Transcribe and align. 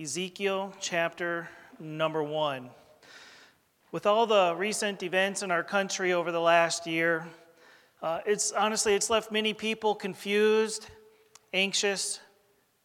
Ezekiel 0.00 0.72
chapter 0.80 1.50
number 1.78 2.22
one. 2.22 2.70
With 3.90 4.06
all 4.06 4.26
the 4.26 4.54
recent 4.56 5.02
events 5.02 5.42
in 5.42 5.50
our 5.50 5.62
country 5.62 6.14
over 6.14 6.32
the 6.32 6.40
last 6.40 6.86
year, 6.86 7.26
uh, 8.00 8.20
it's 8.24 8.52
honestly 8.52 8.94
it's 8.94 9.10
left 9.10 9.30
many 9.30 9.52
people 9.52 9.94
confused, 9.94 10.86
anxious, 11.52 12.20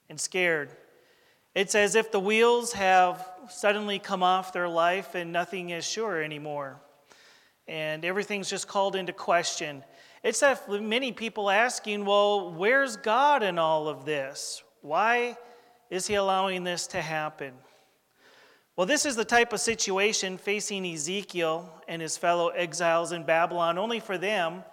and 0.09 0.19
scared. 0.19 0.69
It's 1.55 1.75
as 1.75 1.95
if 1.95 2.11
the 2.11 2.19
wheels 2.19 2.73
have 2.73 3.25
suddenly 3.47 3.99
come 3.99 4.21
off 4.21 4.51
their 4.51 4.67
life 4.67 5.15
and 5.15 5.31
nothing 5.31 5.69
is 5.69 5.87
sure 5.87 6.21
anymore. 6.21 6.81
And 7.69 8.03
everything's 8.03 8.49
just 8.49 8.67
called 8.67 8.97
into 8.97 9.13
question. 9.13 9.81
It's 10.23 10.41
that 10.41 10.69
many 10.69 11.13
people 11.13 11.49
asking, 11.49 12.03
well, 12.03 12.51
where's 12.51 12.97
God 12.97 13.43
in 13.43 13.57
all 13.57 13.87
of 13.87 14.03
this? 14.03 14.61
Why 14.81 15.37
is 15.89 16.07
He 16.07 16.15
allowing 16.15 16.63
this 16.63 16.87
to 16.87 17.01
happen? 17.01 17.53
Well, 18.75 18.85
this 18.85 19.05
is 19.07 19.15
the 19.15 19.25
type 19.25 19.53
of 19.53 19.59
situation 19.59 20.37
facing 20.37 20.85
Ezekiel 20.85 21.67
and 21.87 21.99
his 21.99 22.15
fellow 22.15 22.49
exiles 22.49 23.11
in 23.11 23.23
Babylon. 23.23 23.79
Only 23.79 23.99
for 23.99 24.19
them, 24.19 24.63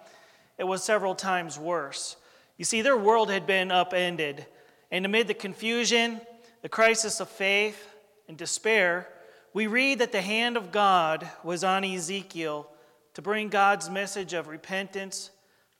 it 0.59 0.63
was 0.63 0.83
several 0.83 1.15
times 1.15 1.57
worse. 1.57 2.15
You 2.57 2.65
see, 2.65 2.83
their 2.83 2.97
world 2.97 3.31
had 3.31 3.47
been 3.47 3.71
upended. 3.71 4.45
And 4.91 5.07
amid 5.07 5.27
the 5.27 5.33
confusion, 5.33 6.21
the 6.61 6.69
crisis 6.69 7.19
of 7.19 7.29
faith, 7.29 7.95
and 8.27 8.37
despair, 8.37 9.07
we 9.53 9.67
read 9.67 9.99
that 9.99 10.11
the 10.11 10.21
hand 10.21 10.57
of 10.57 10.71
God 10.71 11.27
was 11.43 11.63
on 11.63 11.83
Ezekiel 11.83 12.69
to 13.15 13.21
bring 13.21 13.49
God's 13.49 13.89
message 13.89 14.33
of 14.33 14.47
repentance 14.47 15.31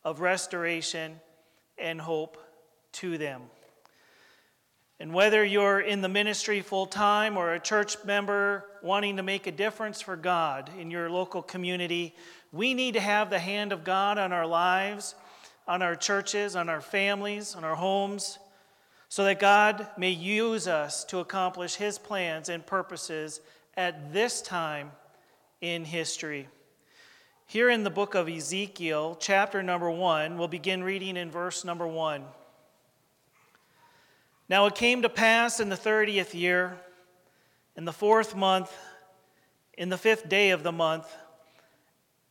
of 0.04 0.20
restoration 0.20 1.20
and 1.78 2.00
hope 2.00 2.38
to 2.94 3.18
them. 3.18 3.42
And 5.00 5.14
whether 5.14 5.44
you're 5.44 5.82
in 5.82 6.02
the 6.02 6.10
ministry 6.10 6.62
full 6.62 6.86
time 6.86 7.36
or 7.36 7.54
a 7.54 7.60
church 7.60 7.98
member 8.06 8.66
wanting 8.82 9.18
to 9.18 9.24
make 9.24 9.46
a 9.46 9.52
difference 9.52 10.02
for 10.02 10.16
God 10.16 10.70
in 10.80 10.90
your 10.90 11.10
local 11.10 11.42
community, 11.42 12.16
we 12.54 12.74
need 12.74 12.94
to 12.94 13.02
have 13.02 13.30
the 13.30 13.40
hand 13.40 13.74
of 13.74 13.84
God 13.84 14.18
on 14.18 14.32
our 14.32 14.48
lives, 14.48 15.16
on 15.68 15.82
our 15.82 15.96
churches, 15.96 16.56
on 16.56 16.70
our 16.70 16.80
families, 16.80 17.56
on 17.56 17.66
our 17.66 17.76
homes, 17.76 18.40
so 19.10 19.26
that 19.26 19.40
God 19.40 19.88
may 19.98 20.12
use 20.12 20.68
us 20.68 21.04
to 21.06 21.20
accomplish 21.20 21.76
His 21.76 21.98
plans 21.98 22.48
and 22.48 22.66
purposes 22.66 23.42
at 23.76 24.14
this 24.14 24.42
time 24.42 24.92
in 25.60 25.84
history. 25.84 26.48
Here 27.48 27.70
in 27.70 27.84
the 27.84 27.90
book 27.90 28.16
of 28.16 28.30
Ezekiel, 28.30 29.18
chapter 29.20 29.62
number 29.62 29.92
one, 29.92 30.38
we'll 30.38 30.48
begin 30.48 30.84
reading 30.84 31.18
in 31.18 31.30
verse 31.30 31.66
number 31.66 31.86
one. 31.86 32.24
Now 34.48 34.68
it 34.68 34.76
came 34.76 35.02
to 35.02 35.10
pass 35.10 35.60
in 35.60 35.70
the 35.70 35.76
thirtieth 35.76 36.36
year, 36.36 36.78
in 37.76 37.86
the 37.86 37.94
fourth 37.94 38.36
month, 38.36 38.72
in 39.78 39.90
the 39.90 39.98
fifth 39.98 40.30
day 40.30 40.52
of 40.52 40.64
the 40.64 40.72
month, 40.72 41.12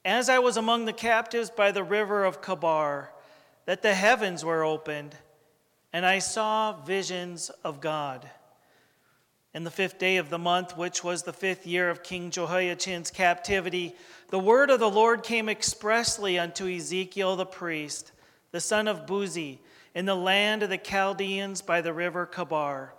as 0.04 0.28
I 0.28 0.38
was 0.38 0.56
among 0.56 0.84
the 0.84 0.92
captives 0.92 1.50
by 1.50 1.72
the 1.72 1.82
river 1.82 2.24
of 2.24 2.40
Chebar, 2.40 3.08
that 3.66 3.82
the 3.82 3.94
heavens 3.94 4.44
were 4.44 4.62
opened, 4.62 5.16
and 5.92 6.06
I 6.06 6.18
saw 6.18 6.72
visions 6.72 7.50
of 7.64 7.80
God. 7.80 8.30
In 9.52 9.64
the 9.64 9.70
fifth 9.70 9.98
day 9.98 10.16
of 10.16 10.30
the 10.30 10.38
month, 10.38 10.76
which 10.76 11.02
was 11.02 11.22
the 11.22 11.32
fifth 11.32 11.66
year 11.66 11.88
of 11.88 12.02
King 12.02 12.30
Jehoiachin's 12.30 13.10
captivity, 13.10 13.94
the 14.30 14.38
word 14.38 14.70
of 14.70 14.80
the 14.80 14.90
Lord 14.90 15.22
came 15.22 15.48
expressly 15.48 16.38
unto 16.38 16.68
Ezekiel 16.68 17.36
the 17.36 17.46
priest, 17.46 18.12
the 18.50 18.60
son 18.60 18.88
of 18.88 19.06
Buzi, 19.06 19.58
in 19.94 20.06
the 20.06 20.14
land 20.14 20.62
of 20.62 20.70
the 20.70 20.78
Chaldeans 20.78 21.62
by 21.62 21.80
the 21.80 21.92
river 21.92 22.26
Chebar. 22.26 22.90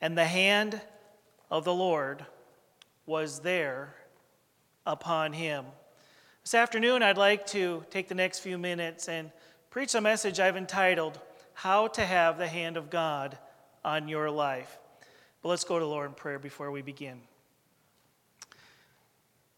And 0.00 0.16
the 0.16 0.24
hand 0.24 0.80
of 1.50 1.64
the 1.64 1.74
Lord 1.74 2.24
was 3.06 3.40
there 3.40 3.94
upon 4.86 5.32
him. 5.32 5.66
This 6.42 6.54
afternoon, 6.54 7.02
I'd 7.02 7.18
like 7.18 7.46
to 7.48 7.84
take 7.90 8.08
the 8.08 8.14
next 8.14 8.40
few 8.40 8.58
minutes 8.58 9.08
and 9.08 9.30
preach 9.70 9.94
a 9.94 10.00
message 10.00 10.40
I've 10.40 10.56
entitled, 10.56 11.18
How 11.54 11.88
to 11.88 12.04
Have 12.04 12.38
the 12.38 12.48
Hand 12.48 12.76
of 12.76 12.90
God 12.90 13.38
on 13.84 14.08
Your 14.08 14.30
Life. 14.30 14.78
But 15.42 15.50
let's 15.50 15.64
go 15.64 15.78
to 15.78 15.86
Lord 15.86 16.08
in 16.08 16.14
prayer 16.14 16.38
before 16.38 16.70
we 16.70 16.82
begin. 16.82 17.20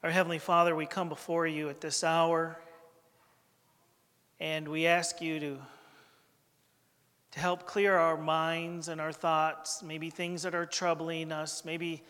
Our 0.02 0.10
Heavenly 0.10 0.38
Father, 0.38 0.76
we 0.76 0.86
come 0.86 1.08
before 1.08 1.46
you 1.46 1.68
at 1.68 1.80
this 1.80 2.04
hour 2.04 2.58
and 4.38 4.68
we 4.68 4.86
ask 4.86 5.20
you 5.20 5.40
to, 5.40 5.58
to 7.36 7.42
help 7.42 7.66
clear 7.66 7.94
our 7.94 8.16
minds 8.16 8.88
and 8.88 8.98
our 8.98 9.12
thoughts, 9.12 9.82
maybe 9.82 10.08
things 10.08 10.44
that 10.44 10.54
are 10.54 10.64
troubling 10.64 11.30
us, 11.30 11.66
maybe 11.66 12.02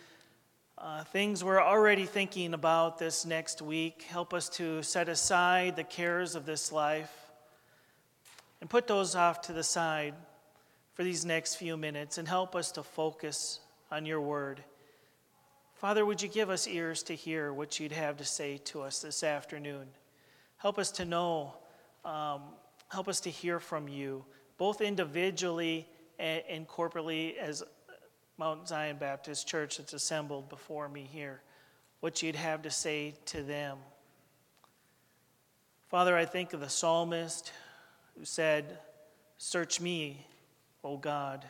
uh, 0.79 1.03
things 1.03 1.43
we're 1.43 1.61
already 1.61 2.07
thinking 2.07 2.55
about 2.55 2.97
this 2.97 3.27
next 3.27 3.61
week. 3.61 4.03
Help 4.03 4.33
us 4.33 4.49
to 4.49 4.85
set 4.85 5.09
aside 5.09 5.75
the 5.75 5.83
cares 5.83 6.37
of 6.37 6.47
this 6.47 6.71
life 6.71 7.13
and 8.61 8.71
put 8.71 8.87
those 8.87 9.17
off 9.17 9.41
to 9.41 9.53
the 9.53 9.65
side 9.65 10.15
for 10.95 11.03
these 11.03 11.25
next 11.25 11.57
few 11.57 11.77
minutes 11.77 12.19
and 12.19 12.29
help 12.29 12.55
us 12.55 12.71
to 12.71 12.85
focus 12.85 13.59
on 13.91 14.07
your 14.07 14.21
word. 14.21 14.63
Father, 15.75 16.07
would 16.07 16.23
you 16.23 16.29
give 16.29 16.51
us 16.51 16.69
ears 16.69 17.03
to 17.03 17.15
hear 17.17 17.53
what 17.53 17.81
you'd 17.81 17.91
have 17.91 18.17
to 18.19 18.25
say 18.25 18.59
to 18.59 18.81
us 18.81 19.01
this 19.01 19.25
afternoon? 19.25 19.89
Help 20.59 20.79
us 20.79 20.93
to 20.93 21.05
know, 21.05 21.53
um, 22.05 22.43
help 22.93 23.09
us 23.09 23.19
to 23.23 23.31
hear 23.31 23.59
from 23.59 23.89
you, 23.89 24.25
both 24.59 24.81
individually 24.81 25.87
and, 26.19 26.67
corporately 26.67 27.37
as 27.37 27.63
Mount 28.39 28.69
Zion 28.69 28.97
Baptist 28.99 29.47
Church 29.47 29.79
that's 29.79 29.93
assembled 29.93 30.49
before 30.49 30.89
me 30.89 31.09
here, 31.11 31.41
what 32.01 32.23
you'd 32.23 32.37
have 32.37 32.63
to 32.63 32.71
say 32.71 33.15
to 33.27 33.43
them. 33.43 33.79
Father, 35.89 36.17
I 36.17 36.25
think 36.25 36.53
of 36.53 36.61
the 36.61 36.69
psalmist 36.69 37.53
who 38.19 38.25
said, 38.25 38.79
Search 39.39 39.81
me, 39.81 40.27
O 40.83 40.97
God, 40.97 41.45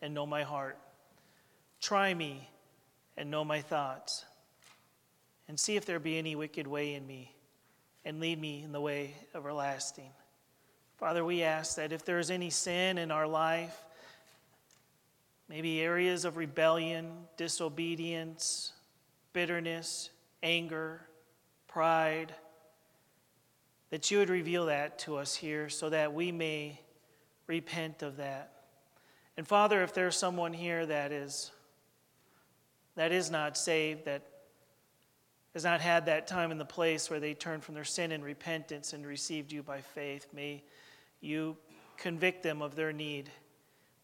and 0.00 0.12
know 0.12 0.26
my 0.26 0.42
heart. 0.42 0.78
Try 1.80 2.14
me 2.14 2.48
and 3.16 3.30
know 3.30 3.44
my 3.44 3.60
thoughts, 3.60 4.24
and 5.48 5.58
see 5.58 5.76
if 5.76 5.84
there 5.84 5.98
be 5.98 6.18
any 6.18 6.34
wicked 6.34 6.66
way 6.66 6.94
in 6.94 7.06
me, 7.06 7.34
and 8.04 8.20
lead 8.20 8.40
me 8.40 8.62
in 8.62 8.72
the 8.72 8.80
way 8.80 9.14
everlasting. 9.34 10.10
Father, 11.02 11.24
we 11.24 11.42
ask 11.42 11.74
that 11.78 11.90
if 11.90 12.04
there 12.04 12.20
is 12.20 12.30
any 12.30 12.48
sin 12.48 12.96
in 12.96 13.10
our 13.10 13.26
life, 13.26 13.76
maybe 15.48 15.80
areas 15.80 16.24
of 16.24 16.36
rebellion, 16.36 17.10
disobedience, 17.36 18.70
bitterness, 19.32 20.10
anger, 20.44 21.00
pride, 21.66 22.32
that 23.90 24.12
you 24.12 24.18
would 24.18 24.30
reveal 24.30 24.66
that 24.66 25.00
to 25.00 25.16
us 25.16 25.34
here 25.34 25.68
so 25.68 25.90
that 25.90 26.14
we 26.14 26.30
may 26.30 26.80
repent 27.48 28.04
of 28.04 28.18
that. 28.18 28.52
And 29.36 29.44
Father, 29.44 29.82
if 29.82 29.92
there's 29.92 30.16
someone 30.16 30.52
here 30.52 30.86
that 30.86 31.10
is 31.10 31.50
that 32.94 33.10
is 33.10 33.28
not 33.28 33.56
saved, 33.56 34.04
that 34.04 34.22
has 35.52 35.64
not 35.64 35.80
had 35.80 36.06
that 36.06 36.28
time 36.28 36.52
in 36.52 36.58
the 36.58 36.64
place 36.64 37.10
where 37.10 37.18
they 37.18 37.34
turned 37.34 37.64
from 37.64 37.74
their 37.74 37.82
sin 37.82 38.12
and 38.12 38.22
repentance 38.22 38.92
and 38.92 39.04
received 39.04 39.50
you 39.50 39.64
by 39.64 39.80
faith. 39.80 40.28
May 40.32 40.62
you 41.22 41.56
convict 41.96 42.42
them 42.42 42.60
of 42.60 42.74
their 42.74 42.92
need. 42.92 43.30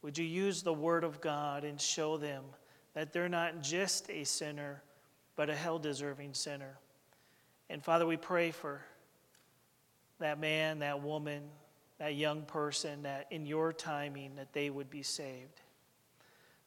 Would 0.02 0.16
you 0.16 0.24
use 0.24 0.62
the 0.62 0.72
Word 0.72 1.04
of 1.04 1.20
God 1.20 1.64
and 1.64 1.78
show 1.80 2.16
them 2.16 2.44
that 2.94 3.12
they're 3.12 3.28
not 3.28 3.60
just 3.60 4.08
a 4.08 4.24
sinner, 4.24 4.82
but 5.36 5.50
a 5.50 5.54
hell 5.54 5.78
deserving 5.78 6.32
sinner? 6.34 6.78
And 7.68 7.84
Father, 7.84 8.06
we 8.06 8.16
pray 8.16 8.50
for 8.50 8.80
that 10.20 10.38
man, 10.38 10.78
that 10.78 11.02
woman, 11.02 11.42
that 11.98 12.14
young 12.14 12.42
person, 12.42 13.02
that 13.02 13.26
in 13.30 13.44
your 13.44 13.72
timing, 13.72 14.36
that 14.36 14.52
they 14.52 14.70
would 14.70 14.88
be 14.88 15.02
saved. 15.02 15.60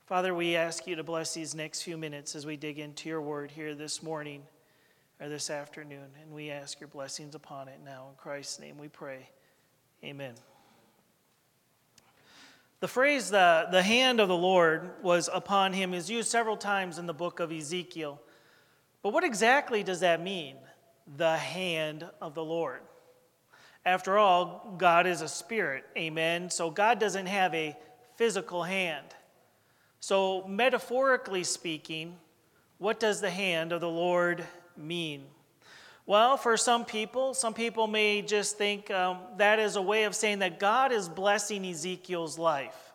Father, 0.06 0.36
we 0.36 0.58
ask 0.58 0.88
you 0.88 0.98
to 0.98 1.04
bless 1.04 1.34
these 1.34 1.56
next 1.56 1.84
few 1.84 1.98
minutes 1.98 2.36
as 2.36 2.46
we 2.46 2.58
dig 2.58 2.80
into 2.80 3.08
your 3.08 3.22
word 3.22 3.50
here 3.50 3.74
this 3.74 4.04
morning 4.04 4.44
or 5.22 5.30
this 5.30 5.50
afternoon. 5.50 6.08
And 6.22 6.32
we 6.32 6.52
ask 6.52 6.82
your 6.82 6.90
blessings 6.90 7.34
upon 7.34 7.70
it 7.70 7.80
now. 7.84 8.08
In 8.10 8.16
Christ's 8.18 8.60
name 8.60 8.78
we 8.78 8.90
pray. 8.90 9.30
Amen. 10.04 10.34
The 12.80 12.88
phrase, 12.88 13.30
the, 13.30 13.68
the 13.72 13.84
hand 13.84 14.20
of 14.20 14.28
the 14.28 14.36
Lord 14.36 14.90
was 15.04 15.30
upon 15.32 15.74
him, 15.74 15.94
is 15.94 16.10
used 16.10 16.30
several 16.30 16.58
times 16.58 16.98
in 16.98 17.06
the 17.06 17.14
book 17.14 17.40
of 17.40 17.52
Ezekiel. 17.52 18.20
But 19.04 19.14
what 19.14 19.24
exactly 19.24 19.84
does 19.84 20.00
that 20.00 20.22
mean? 20.22 20.56
The 21.18 21.38
hand 21.38 22.08
of 22.20 22.34
the 22.34 22.44
Lord. 22.44 22.82
After 23.86 24.18
all, 24.18 24.76
God 24.78 25.06
is 25.06 25.22
a 25.22 25.28
spirit. 25.28 25.84
Amen. 25.96 26.50
So 26.50 26.72
God 26.72 27.00
doesn't 27.00 27.28
have 27.28 27.54
a 27.54 27.76
physical 28.16 28.64
hand. 28.64 29.06
So, 30.00 30.48
metaphorically 30.48 31.44
speaking, 31.44 32.18
what 32.80 33.00
does 33.00 33.22
the 33.22 33.30
hand 33.30 33.72
of 33.72 33.82
the 33.82 33.90
Lord 33.90 34.44
mean? 34.76 35.26
Well, 36.06 36.36
for 36.36 36.58
some 36.58 36.84
people, 36.84 37.34
some 37.34 37.54
people 37.54 37.88
may 37.88 38.22
just 38.22 38.58
think 38.58 38.90
um, 38.90 39.20
that 39.38 39.60
is 39.60 39.76
a 39.76 39.82
way 39.82 40.04
of 40.06 40.16
saying 40.16 40.40
that 40.40 40.60
God 40.60 40.92
is 40.92 41.08
blessing 41.08 41.66
Ezekiel's 41.66 42.40
life. 42.40 42.92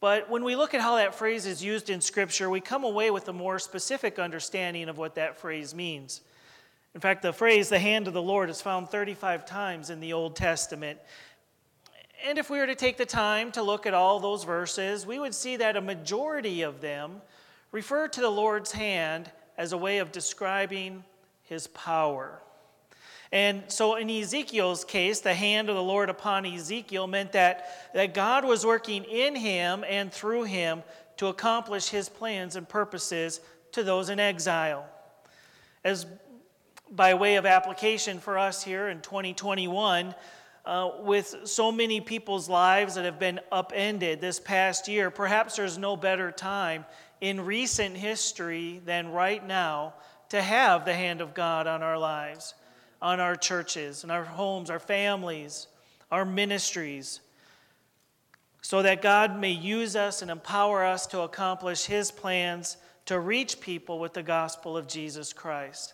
But 0.00 0.28
when 0.30 0.44
we 0.44 0.56
look 0.56 0.74
at 0.74 0.80
how 0.80 0.96
that 0.96 1.14
phrase 1.14 1.46
is 1.46 1.62
used 1.62 1.90
in 1.90 2.00
Scripture, 2.00 2.50
we 2.50 2.60
come 2.60 2.84
away 2.84 3.10
with 3.10 3.28
a 3.28 3.32
more 3.32 3.58
specific 3.58 4.18
understanding 4.18 4.88
of 4.88 4.98
what 4.98 5.14
that 5.14 5.38
phrase 5.38 5.74
means. 5.74 6.22
In 6.94 7.00
fact, 7.00 7.22
the 7.22 7.32
phrase, 7.32 7.68
the 7.68 7.78
hand 7.78 8.06
of 8.06 8.14
the 8.14 8.22
Lord, 8.22 8.50
is 8.50 8.60
found 8.60 8.88
35 8.88 9.46
times 9.46 9.90
in 9.90 10.00
the 10.00 10.12
Old 10.12 10.36
Testament. 10.36 10.98
And 12.26 12.38
if 12.38 12.50
we 12.50 12.58
were 12.58 12.66
to 12.66 12.74
take 12.74 12.96
the 12.96 13.06
time 13.06 13.50
to 13.52 13.62
look 13.62 13.86
at 13.86 13.94
all 13.94 14.20
those 14.20 14.44
verses, 14.44 15.06
we 15.06 15.18
would 15.18 15.34
see 15.34 15.56
that 15.56 15.76
a 15.76 15.80
majority 15.80 16.62
of 16.62 16.80
them 16.80 17.20
refer 17.72 18.08
to 18.08 18.20
the 18.20 18.30
Lord's 18.30 18.72
hand 18.72 19.30
as 19.58 19.72
a 19.72 19.78
way 19.78 19.98
of 19.98 20.12
describing 20.12 21.04
his 21.44 21.66
power. 21.68 22.40
And 23.32 23.64
so 23.68 23.96
in 23.96 24.08
Ezekiel's 24.08 24.84
case, 24.84 25.20
the 25.20 25.34
hand 25.34 25.68
of 25.68 25.74
the 25.74 25.82
Lord 25.82 26.08
upon 26.08 26.46
Ezekiel 26.46 27.06
meant 27.06 27.32
that, 27.32 27.92
that 27.92 28.14
God 28.14 28.44
was 28.44 28.64
working 28.64 29.04
in 29.04 29.34
him 29.34 29.84
and 29.88 30.12
through 30.12 30.44
him 30.44 30.82
to 31.16 31.26
accomplish 31.26 31.88
his 31.88 32.08
plans 32.08 32.56
and 32.56 32.68
purposes 32.68 33.40
to 33.72 33.82
those 33.82 34.08
in 34.08 34.20
exile. 34.20 34.86
As 35.82 36.06
by 36.90 37.14
way 37.14 37.36
of 37.36 37.44
application 37.44 38.20
for 38.20 38.38
us 38.38 38.62
here 38.62 38.88
in 38.88 39.00
2021, 39.00 40.14
uh, 40.64 40.90
with 41.00 41.34
so 41.44 41.70
many 41.70 42.00
people's 42.00 42.48
lives 42.48 42.94
that 42.94 43.04
have 43.04 43.18
been 43.18 43.40
upended 43.52 44.20
this 44.20 44.40
past 44.40 44.88
year, 44.88 45.10
perhaps 45.10 45.56
there's 45.56 45.76
no 45.76 45.96
better 45.96 46.30
time 46.30 46.84
in 47.20 47.40
recent 47.40 47.96
history 47.96 48.80
than 48.84 49.08
right 49.08 49.46
now 49.46 49.94
to 50.34 50.42
have 50.42 50.84
the 50.84 50.94
hand 50.94 51.20
of 51.20 51.32
God 51.32 51.66
on 51.66 51.82
our 51.82 51.96
lives 51.96 52.54
on 53.04 53.20
our 53.20 53.36
churches 53.36 54.02
and 54.02 54.10
our 54.10 54.24
homes, 54.24 54.70
our 54.70 54.78
families, 54.78 55.66
our 56.10 56.24
ministries, 56.24 57.20
so 58.62 58.80
that 58.80 59.02
God 59.02 59.38
may 59.38 59.50
use 59.50 59.94
us 59.94 60.22
and 60.22 60.30
empower 60.30 60.82
us 60.82 61.06
to 61.08 61.20
accomplish 61.20 61.84
His 61.84 62.10
plans 62.10 62.78
to 63.04 63.20
reach 63.20 63.60
people 63.60 63.98
with 63.98 64.14
the 64.14 64.22
gospel 64.22 64.74
of 64.74 64.88
Jesus 64.88 65.34
Christ. 65.34 65.92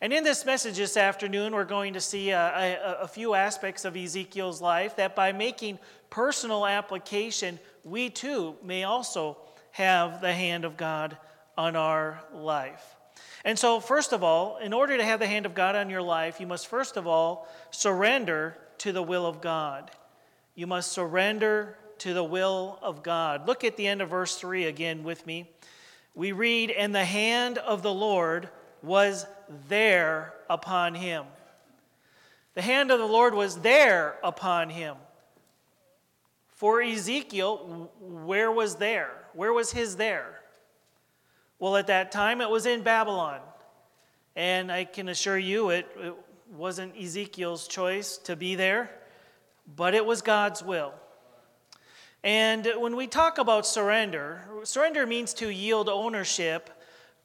And 0.00 0.12
in 0.12 0.24
this 0.24 0.44
message 0.44 0.78
this 0.78 0.96
afternoon, 0.96 1.54
we're 1.54 1.64
going 1.64 1.92
to 1.92 2.00
see 2.00 2.30
a, 2.30 2.40
a, 2.40 3.02
a, 3.02 3.08
few 3.08 3.34
aspects 3.34 3.84
of 3.84 3.96
Ezekiel's 3.96 4.60
life 4.60 4.96
that 4.96 5.14
by 5.14 5.30
making 5.30 5.78
personal 6.10 6.66
application, 6.66 7.60
we 7.84 8.10
too 8.10 8.56
may 8.64 8.82
also 8.82 9.36
have 9.70 10.20
the 10.20 10.32
hand 10.32 10.64
of 10.64 10.76
God 10.76 11.16
on 11.56 11.76
our 11.76 12.20
life. 12.34 12.96
And 13.44 13.58
so, 13.58 13.80
first 13.80 14.12
of 14.12 14.22
all, 14.22 14.58
in 14.58 14.72
order 14.72 14.96
to 14.96 15.04
have 15.04 15.18
the 15.18 15.26
hand 15.26 15.46
of 15.46 15.54
God 15.54 15.74
on 15.74 15.90
your 15.90 16.02
life, 16.02 16.40
you 16.40 16.46
must 16.46 16.68
first 16.68 16.96
of 16.96 17.06
all 17.06 17.48
surrender 17.70 18.56
to 18.78 18.92
the 18.92 19.02
will 19.02 19.26
of 19.26 19.40
God. 19.40 19.90
You 20.54 20.66
must 20.66 20.92
surrender 20.92 21.76
to 21.98 22.14
the 22.14 22.24
will 22.24 22.78
of 22.82 23.02
God. 23.02 23.46
Look 23.46 23.64
at 23.64 23.76
the 23.76 23.86
end 23.86 24.00
of 24.00 24.10
verse 24.10 24.36
3 24.36 24.64
again 24.66 25.02
with 25.02 25.26
me. 25.26 25.48
We 26.14 26.32
read, 26.32 26.70
And 26.70 26.94
the 26.94 27.04
hand 27.04 27.58
of 27.58 27.82
the 27.82 27.92
Lord 27.92 28.48
was 28.82 29.26
there 29.68 30.34
upon 30.50 30.94
him. 30.94 31.24
The 32.54 32.62
hand 32.62 32.90
of 32.90 32.98
the 32.98 33.06
Lord 33.06 33.34
was 33.34 33.60
there 33.60 34.16
upon 34.22 34.70
him. 34.70 34.96
For 36.50 36.82
Ezekiel, 36.82 37.90
where 38.00 38.52
was 38.52 38.76
there? 38.76 39.10
Where 39.32 39.52
was 39.52 39.72
his 39.72 39.96
there? 39.96 40.41
Well, 41.62 41.76
at 41.76 41.86
that 41.86 42.10
time, 42.10 42.40
it 42.40 42.50
was 42.50 42.66
in 42.66 42.82
Babylon. 42.82 43.38
And 44.34 44.72
I 44.72 44.82
can 44.82 45.08
assure 45.08 45.38
you, 45.38 45.70
it, 45.70 45.86
it 45.96 46.12
wasn't 46.52 47.00
Ezekiel's 47.00 47.68
choice 47.68 48.16
to 48.24 48.34
be 48.34 48.56
there, 48.56 48.90
but 49.76 49.94
it 49.94 50.04
was 50.04 50.22
God's 50.22 50.60
will. 50.60 50.92
And 52.24 52.66
when 52.78 52.96
we 52.96 53.06
talk 53.06 53.38
about 53.38 53.64
surrender, 53.64 54.42
surrender 54.64 55.06
means 55.06 55.34
to 55.34 55.50
yield 55.50 55.88
ownership 55.88 56.68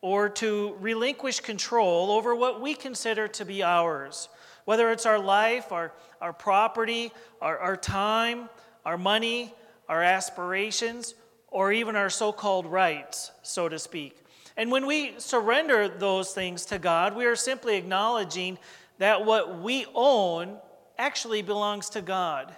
or 0.02 0.30
to 0.30 0.76
relinquish 0.80 1.40
control 1.40 2.12
over 2.12 2.36
what 2.36 2.62
we 2.62 2.76
consider 2.76 3.28
to 3.30 3.44
be 3.44 3.64
ours, 3.64 4.30
whether 4.66 4.92
it's 4.92 5.08
our 5.08 5.18
life, 5.18 5.72
our, 5.72 5.94
our 6.22 6.32
property, 6.32 7.12
our, 7.42 7.58
our 7.58 7.76
time, 7.76 8.50
our 8.86 9.00
money, 9.00 9.52
our 9.90 10.04
aspirations, 10.04 11.16
or 11.48 11.72
even 11.72 11.96
our 11.96 12.12
so 12.12 12.32
called 12.32 12.68
rights, 12.68 13.32
so 13.42 13.68
to 13.68 13.80
speak. 13.80 14.26
And 14.58 14.72
when 14.72 14.88
we 14.88 15.14
surrender 15.20 15.88
those 15.88 16.34
things 16.34 16.66
to 16.66 16.80
God, 16.80 17.16
we 17.16 17.26
are 17.26 17.36
simply 17.36 17.78
acknowledging 17.78 18.58
that 18.98 19.24
what 19.24 19.62
we 19.62 19.86
own 19.94 20.58
actually 20.98 21.44
belongs 21.44 21.90
to 21.92 22.02
God. 22.02 22.54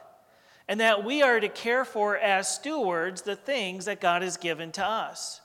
And 0.69 0.79
that 0.79 1.03
we 1.03 1.21
are 1.21 1.39
to 1.39 1.49
care 1.49 1.83
for 1.83 2.15
as 2.17 2.47
stewards 2.47 3.23
the 3.23 3.35
things 3.35 3.85
that 3.85 3.99
God 3.99 4.21
has 4.21 4.37
given 4.37 4.71
to 4.73 4.85
us. 4.85 5.41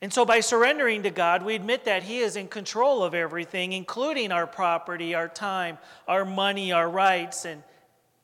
And 0.00 0.12
so, 0.12 0.24
by 0.24 0.40
surrendering 0.40 1.04
to 1.04 1.10
God, 1.10 1.44
we 1.44 1.54
admit 1.54 1.84
that 1.84 2.02
He 2.02 2.18
is 2.18 2.34
in 2.34 2.48
control 2.48 3.04
of 3.04 3.14
everything, 3.14 3.72
including 3.72 4.32
our 4.32 4.48
property, 4.48 5.14
our 5.14 5.28
time, 5.28 5.78
our 6.08 6.24
money, 6.24 6.72
our 6.72 6.88
rights, 6.90 7.44
and 7.44 7.62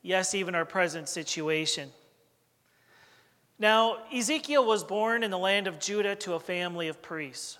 yes, 0.02 0.34
even 0.34 0.56
our 0.56 0.64
present 0.64 1.08
situation. 1.08 1.90
Now, 3.58 3.98
Ezekiel 4.14 4.64
was 4.64 4.84
born 4.84 5.22
in 5.24 5.30
the 5.30 5.38
land 5.38 5.66
of 5.66 5.80
Judah 5.80 6.14
to 6.16 6.34
a 6.34 6.40
family 6.40 6.88
of 6.88 7.02
priests. 7.02 7.58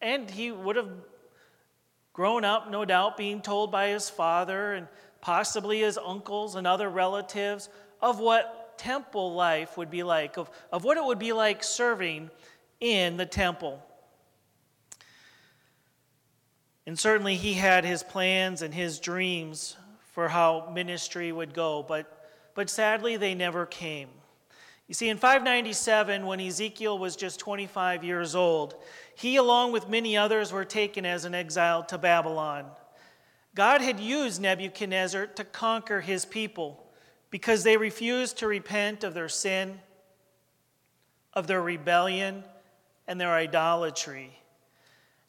And 0.00 0.28
he 0.28 0.50
would 0.50 0.76
have 0.76 0.90
grown 2.12 2.44
up, 2.44 2.70
no 2.70 2.84
doubt, 2.84 3.16
being 3.16 3.40
told 3.40 3.70
by 3.70 3.88
his 3.88 4.10
father 4.10 4.74
and 4.74 4.88
possibly 5.20 5.80
his 5.80 5.96
uncles 5.96 6.56
and 6.56 6.66
other 6.66 6.88
relatives 6.88 7.68
of 8.00 8.18
what 8.18 8.76
temple 8.78 9.34
life 9.34 9.76
would 9.76 9.90
be 9.90 10.02
like, 10.02 10.36
of, 10.36 10.50
of 10.72 10.82
what 10.82 10.96
it 10.96 11.04
would 11.04 11.20
be 11.20 11.32
like 11.32 11.62
serving 11.62 12.28
in 12.80 13.16
the 13.16 13.26
temple. 13.26 13.80
And 16.84 16.98
certainly 16.98 17.36
he 17.36 17.54
had 17.54 17.84
his 17.84 18.02
plans 18.02 18.60
and 18.60 18.74
his 18.74 18.98
dreams 18.98 19.76
for 20.12 20.28
how 20.28 20.68
ministry 20.74 21.30
would 21.30 21.54
go, 21.54 21.84
but, 21.86 22.28
but 22.56 22.68
sadly 22.68 23.16
they 23.16 23.36
never 23.36 23.66
came. 23.66 24.08
You 24.92 24.94
see, 24.94 25.08
in 25.08 25.16
597, 25.16 26.26
when 26.26 26.38
Ezekiel 26.38 26.98
was 26.98 27.16
just 27.16 27.40
25 27.40 28.04
years 28.04 28.34
old, 28.34 28.74
he, 29.14 29.36
along 29.36 29.72
with 29.72 29.88
many 29.88 30.18
others, 30.18 30.52
were 30.52 30.66
taken 30.66 31.06
as 31.06 31.24
an 31.24 31.34
exile 31.34 31.82
to 31.84 31.96
Babylon. 31.96 32.66
God 33.54 33.80
had 33.80 33.98
used 33.98 34.42
Nebuchadnezzar 34.42 35.28
to 35.28 35.44
conquer 35.44 36.02
his 36.02 36.26
people 36.26 36.92
because 37.30 37.64
they 37.64 37.78
refused 37.78 38.36
to 38.40 38.46
repent 38.46 39.02
of 39.02 39.14
their 39.14 39.30
sin, 39.30 39.80
of 41.32 41.46
their 41.46 41.62
rebellion, 41.62 42.44
and 43.08 43.18
their 43.18 43.32
idolatry. 43.32 44.38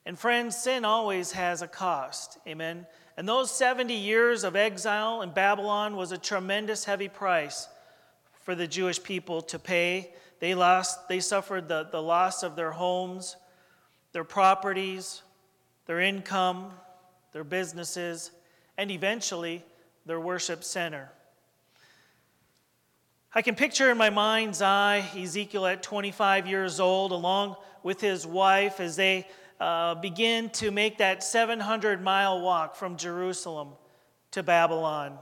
And 0.06 0.20
friends, 0.20 0.58
sin 0.58 0.84
always 0.84 1.32
has 1.32 1.62
a 1.62 1.70
cost. 1.70 2.38
Amen. 2.46 2.86
And 3.16 3.30
those 3.30 3.50
70 3.50 3.94
years 3.94 4.44
of 4.44 4.58
exile 4.58 5.22
in 5.22 5.30
Babylon 5.30 5.96
was 5.96 6.12
a 6.12 6.18
tremendous 6.18 6.84
heavy 6.84 7.08
price 7.08 7.70
for 8.44 8.56
the 8.56 8.68
Jewish 8.68 9.02
people 9.02 9.42
to 9.44 9.60
pay. 9.60 10.12
They, 10.40 10.56
lost, 10.56 11.08
they 11.08 11.20
suffered 11.20 11.68
the, 11.68 11.88
the 11.92 12.02
loss 12.02 12.44
of 12.44 12.56
their 12.56 12.72
homes, 12.72 13.38
their 14.12 14.24
properties, 14.24 15.22
their 15.86 16.00
income, 16.00 16.72
their 17.32 17.44
businesses, 17.44 18.32
and 18.78 18.92
eventually 18.92 19.64
their 20.06 20.20
worship 20.20 20.64
center. 20.64 21.10
I 23.34 23.42
can 23.42 23.56
picture 23.56 23.90
in 23.90 23.98
my 23.98 24.12
mind's 24.12 24.62
eye 24.62 25.04
Ezekiel 25.18 25.66
at 25.66 25.82
25 25.82 26.46
years 26.46 26.80
old, 26.80 27.12
along 27.12 27.56
with 27.82 28.00
his 28.00 28.28
wife, 28.28 28.80
as 28.80 28.96
they 28.96 29.28
uh, 29.60 29.96
begin 29.96 30.50
to 30.52 30.70
make 30.72 31.00
that 31.00 31.24
700 31.24 32.02
mile 32.04 32.42
walk 32.42 32.76
from 32.76 32.98
Jerusalem 32.98 33.70
to 34.32 34.44
Babylon. 34.44 35.18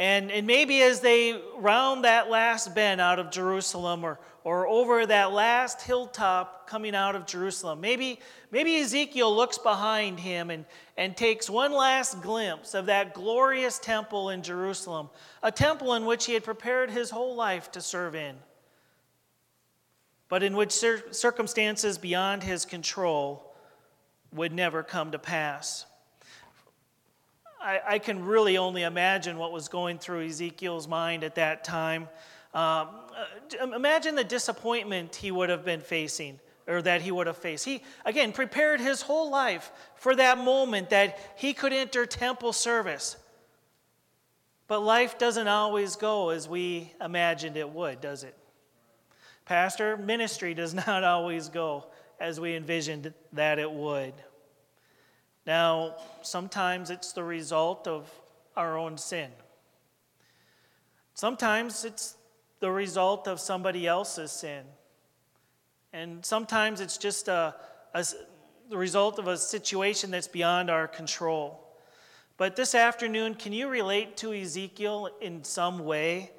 And, 0.00 0.30
and 0.30 0.46
maybe 0.46 0.80
as 0.80 1.00
they 1.00 1.38
round 1.58 2.04
that 2.06 2.30
last 2.30 2.74
bend 2.74 3.02
out 3.02 3.18
of 3.18 3.30
Jerusalem 3.30 4.02
or, 4.02 4.18
or 4.44 4.66
over 4.66 5.04
that 5.04 5.30
last 5.30 5.82
hilltop 5.82 6.66
coming 6.66 6.94
out 6.94 7.14
of 7.14 7.26
Jerusalem, 7.26 7.82
maybe, 7.82 8.18
maybe 8.50 8.78
Ezekiel 8.78 9.36
looks 9.36 9.58
behind 9.58 10.18
him 10.18 10.48
and, 10.48 10.64
and 10.96 11.14
takes 11.14 11.50
one 11.50 11.74
last 11.74 12.22
glimpse 12.22 12.72
of 12.72 12.86
that 12.86 13.12
glorious 13.12 13.78
temple 13.78 14.30
in 14.30 14.42
Jerusalem, 14.42 15.10
a 15.42 15.52
temple 15.52 15.92
in 15.92 16.06
which 16.06 16.24
he 16.24 16.32
had 16.32 16.44
prepared 16.44 16.90
his 16.90 17.10
whole 17.10 17.34
life 17.34 17.70
to 17.72 17.82
serve 17.82 18.14
in, 18.14 18.36
but 20.30 20.42
in 20.42 20.56
which 20.56 20.72
cir- 20.72 21.12
circumstances 21.12 21.98
beyond 21.98 22.42
his 22.42 22.64
control 22.64 23.54
would 24.32 24.54
never 24.54 24.82
come 24.82 25.10
to 25.10 25.18
pass. 25.18 25.84
I, 27.60 27.80
I, 27.86 27.98
can 27.98 28.24
really 28.24 28.56
only 28.56 28.82
imagine 28.82 29.36
what 29.36 29.52
was 29.52 29.68
going 29.68 29.98
through 29.98 30.26
Ezekiel's 30.26 30.88
mind 30.88 31.24
at 31.24 31.34
that 31.34 31.62
time. 31.62 32.08
Um, 32.54 32.88
uh, 33.60 33.74
imagine 33.74 34.14
the 34.14 34.24
disappointment 34.24 35.14
he 35.14 35.30
would 35.30 35.50
have 35.50 35.64
been 35.64 35.80
facing 35.80 36.40
or 36.66 36.80
that 36.82 37.02
he 37.02 37.10
would 37.10 37.26
have 37.26 37.36
faced. 37.36 37.64
He, 37.64 37.82
again, 38.04 38.32
prepared 38.32 38.80
his 38.80 39.02
whole 39.02 39.30
life 39.30 39.70
for 39.96 40.14
that 40.16 40.38
moment 40.38 40.90
that 40.90 41.18
he 41.36 41.52
could 41.52 41.72
enter 41.72 42.06
temple 42.06 42.52
service. 42.52 43.16
But 44.66 44.80
life 44.80 45.18
doesn't 45.18 45.48
always 45.48 45.96
go 45.96 46.30
as 46.30 46.48
we 46.48 46.92
imagined 47.00 47.56
it 47.56 47.68
would, 47.68 48.00
does 48.00 48.22
it? 48.22 48.36
Pastor, 49.44 49.96
ministry 49.96 50.54
does 50.54 50.74
not 50.86 51.02
always 51.04 51.48
go 51.48 51.86
as 52.20 52.38
we 52.38 52.54
envisioned 52.54 53.12
that 53.32 53.58
it 53.58 53.70
would. 53.70 54.14
Now, 55.50 55.96
sometimes 56.22 56.90
it's 56.90 57.10
the 57.12 57.24
result 57.24 57.88
of 57.88 58.08
our 58.56 58.78
own 58.78 58.96
sin. 58.96 59.32
Sometimes 61.14 61.84
it's 61.84 62.14
the 62.60 62.70
result 62.70 63.26
of 63.26 63.40
somebody 63.40 63.84
else's 63.84 64.30
sin. 64.30 64.62
And 65.92 66.24
sometimes 66.24 66.80
it's 66.80 66.98
just 66.98 67.26
a, 67.26 67.56
a, 67.94 68.06
the 68.68 68.76
result 68.76 69.18
of 69.18 69.26
a 69.26 69.36
situation 69.36 70.12
that's 70.12 70.28
beyond 70.28 70.70
our 70.70 70.86
control. 70.86 71.60
But 72.36 72.54
this 72.54 72.76
afternoon, 72.76 73.34
can 73.34 73.52
you 73.52 73.66
relate 73.66 74.16
to 74.18 74.32
Ezekiel 74.32 75.08
in 75.20 75.42
some 75.42 75.80
way? 75.80 76.30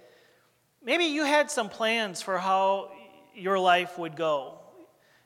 Maybe 0.82 1.03
you 1.03 1.25
had 1.25 1.51
some 1.51 1.68
plans 1.68 2.22
for 2.22 2.38
how 2.38 2.89
your 3.36 3.60
life 3.60 4.00
would 4.00 4.15
go. 4.15 4.61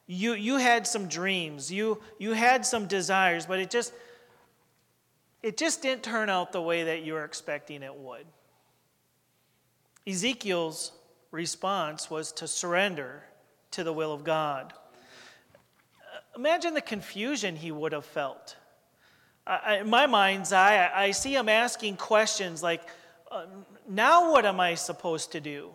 You, 0.08 0.34
you 0.34 0.58
had 0.58 0.86
some 0.86 1.08
dreams, 1.08 1.72
you, 1.72 2.02
you 2.20 2.34
had 2.34 2.66
some 2.66 2.86
desires, 2.86 3.46
but 3.46 3.60
it 3.60 3.72
just, 3.72 3.92
it 5.42 5.58
just 5.58 5.82
didn't 5.82 6.04
turn 6.04 6.30
out 6.30 6.52
the 6.52 6.62
way 6.62 6.84
that 6.84 7.04
you 7.04 7.14
were 7.14 7.26
expecting 7.26 7.82
it 7.82 7.96
would. 7.96 8.26
Ezekiel's 10.08 10.92
response 11.32 12.10
was 12.10 12.32
to 12.34 12.48
surrender 12.48 13.24
to 13.72 13.84
the 13.84 13.92
will 13.92 14.14
of 14.14 14.24
God. 14.24 14.74
Imagine 16.36 16.74
the 16.74 16.82
confusion 16.82 17.56
he 17.56 17.72
would 17.72 17.92
have 17.92 18.06
felt. 18.06 18.56
I, 19.48 19.78
in 19.78 19.90
my 19.90 20.08
mind's 20.08 20.54
eye, 20.54 20.90
I 20.94 21.12
see 21.12 21.36
him 21.36 21.50
asking 21.50 21.98
questions 21.98 22.64
like, 22.64 22.82
uh, 23.32 23.46
Now 23.88 24.32
what 24.32 24.46
am 24.46 24.60
I 24.60 24.76
supposed 24.76 25.32
to 25.34 25.40
do? 25.40 25.72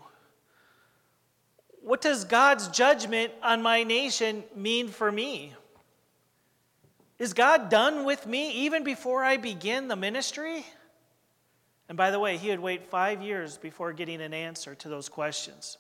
What 1.90 2.02
does 2.02 2.25
God's 2.25 2.68
judgment 2.68 3.32
on 3.42 3.62
my 3.62 3.82
nation 3.82 4.44
mean 4.54 4.87
for 4.87 5.11
me? 5.11 5.54
Is 7.18 7.32
God 7.32 7.68
done 7.68 8.04
with 8.04 8.28
me 8.28 8.52
even 8.64 8.85
before 8.85 9.25
I 9.25 9.38
begin 9.38 9.88
the 9.88 9.97
ministry? 9.97 10.64
And 11.88 11.99
by 11.99 12.12
the 12.12 12.20
way, 12.20 12.37
he 12.37 12.50
would 12.50 12.61
wait 12.61 12.87
five 12.87 13.23
years 13.23 13.59
before 13.59 13.92
getting 13.92 14.20
an 14.20 14.32
answer 14.32 14.76
to 14.76 14.88
those 14.88 15.09
questions. 15.09 15.78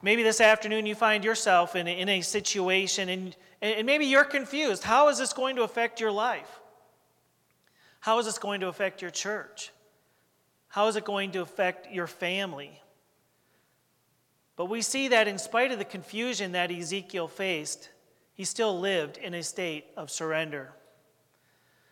Maybe 0.00 0.22
this 0.22 0.40
afternoon 0.40 0.86
you 0.86 0.94
find 0.94 1.26
yourself 1.26 1.76
in 1.76 1.86
a, 1.86 2.00
in 2.00 2.08
a 2.08 2.22
situation 2.22 3.10
and, 3.10 3.36
and 3.60 3.84
maybe 3.84 4.06
you're 4.06 4.24
confused. 4.24 4.82
How 4.82 5.08
is 5.08 5.18
this 5.18 5.34
going 5.34 5.56
to 5.56 5.62
affect 5.64 6.00
your 6.00 6.10
life? 6.10 6.58
How 8.00 8.18
is 8.18 8.24
this 8.24 8.38
going 8.38 8.62
to 8.62 8.68
affect 8.68 9.02
your 9.02 9.10
church? 9.10 9.72
How 10.68 10.88
is 10.88 10.96
it 10.96 11.04
going 11.04 11.32
to 11.32 11.42
affect 11.42 11.92
your 11.92 12.06
family? 12.06 12.80
But 14.56 14.66
we 14.66 14.82
see 14.82 15.08
that 15.08 15.26
in 15.26 15.38
spite 15.38 15.72
of 15.72 15.78
the 15.78 15.84
confusion 15.84 16.52
that 16.52 16.70
Ezekiel 16.70 17.28
faced, 17.28 17.90
he 18.34 18.44
still 18.44 18.78
lived 18.78 19.16
in 19.16 19.34
a 19.34 19.42
state 19.42 19.86
of 19.96 20.10
surrender. 20.10 20.72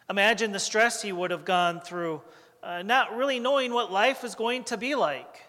Imagine 0.09 0.52
the 0.52 0.59
stress 0.59 1.02
he 1.02 1.12
would 1.12 1.31
have 1.31 1.45
gone 1.45 1.81
through, 1.81 2.21
uh, 2.62 2.83
not 2.83 3.16
really 3.16 3.40
knowing 3.40 3.73
what 3.73 3.90
life 3.90 4.25
is 4.25 4.35
going 4.35 4.64
to 4.64 4.76
be 4.76 4.95
like. 4.95 5.42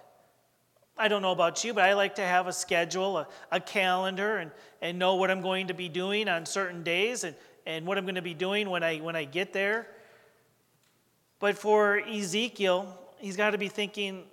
I 0.97 1.07
don't 1.07 1.21
know 1.21 1.31
about 1.31 1.63
you, 1.63 1.73
but 1.73 1.83
I 1.83 1.93
like 1.93 2.15
to 2.15 2.21
have 2.21 2.47
a 2.47 2.53
schedule, 2.53 3.17
a, 3.17 3.27
a 3.51 3.59
calendar, 3.59 4.37
and, 4.37 4.51
and 4.81 4.99
know 4.99 5.15
what 5.15 5.31
I'm 5.31 5.41
going 5.41 5.67
to 5.67 5.73
be 5.73 5.89
doing 5.89 6.27
on 6.27 6.45
certain 6.45 6.83
days 6.83 7.23
and, 7.23 7.35
and 7.65 7.85
what 7.85 7.97
I'm 7.97 8.05
going 8.05 8.15
to 8.15 8.21
be 8.21 8.35
doing 8.35 8.69
when 8.69 8.83
I, 8.83 8.97
when 8.99 9.15
I 9.15 9.25
get 9.25 9.53
there. 9.53 9.87
But 11.39 11.57
for 11.57 11.99
Ezekiel, 11.99 12.95
he's 13.17 13.35
got 13.35 13.51
to 13.51 13.57
be 13.57 13.69
thinking, 13.69 14.23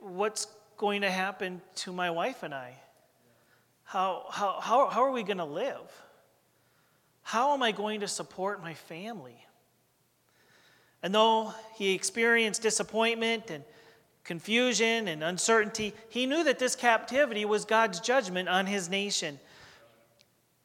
what's 0.00 0.46
going 0.76 1.02
to 1.02 1.10
happen 1.10 1.60
to 1.76 1.92
my 1.92 2.10
wife 2.10 2.42
and 2.42 2.54
I? 2.54 2.74
How, 3.84 4.26
how, 4.30 4.60
how, 4.60 4.88
how 4.88 5.02
are 5.02 5.10
we 5.10 5.22
going 5.22 5.38
to 5.38 5.44
live? 5.44 6.02
How 7.22 7.54
am 7.54 7.62
I 7.62 7.72
going 7.72 8.00
to 8.00 8.08
support 8.08 8.62
my 8.62 8.74
family? 8.74 9.36
And 11.02 11.14
though 11.14 11.52
he 11.76 11.94
experienced 11.94 12.62
disappointment 12.62 13.50
and 13.50 13.64
confusion 14.24 15.06
and 15.06 15.22
uncertainty, 15.22 15.94
he 16.08 16.26
knew 16.26 16.44
that 16.44 16.58
this 16.58 16.74
captivity 16.74 17.44
was 17.44 17.64
God's 17.64 18.00
judgment 18.00 18.48
on 18.48 18.66
his 18.66 18.88
nation. 18.88 19.38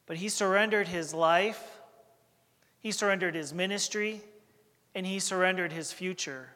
But 0.05 0.17
he 0.17 0.29
surrendered 0.29 0.87
his 0.87 1.13
life, 1.13 1.61
he 2.79 2.91
surrendered 2.91 3.35
his 3.35 3.53
ministry, 3.53 4.21
and 4.95 5.05
he 5.05 5.19
surrendered 5.19 5.71
his 5.71 5.91
future 5.91 6.49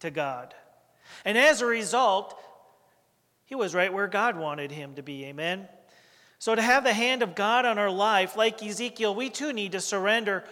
to 0.00 0.10
God. 0.10 0.54
And 1.24 1.36
as 1.36 1.60
a 1.60 1.66
result, 1.66 2.38
he 3.52 3.56
was 3.56 3.74
right 3.74 3.92
where 3.92 4.08
God 4.08 4.38
wanted 4.38 4.70
him 4.70 4.94
to 4.94 5.02
be. 5.02 5.26
Amen. 5.26 5.68
So, 6.38 6.54
to 6.54 6.62
have 6.62 6.84
the 6.84 6.94
hand 6.94 7.22
of 7.22 7.34
God 7.34 7.66
on 7.66 7.76
our 7.76 7.90
life, 7.90 8.34
like 8.34 8.62
Ezekiel, 8.62 9.14
we 9.14 9.28
too 9.28 9.52
need 9.52 9.72
to 9.72 9.80
surrender 9.82 10.44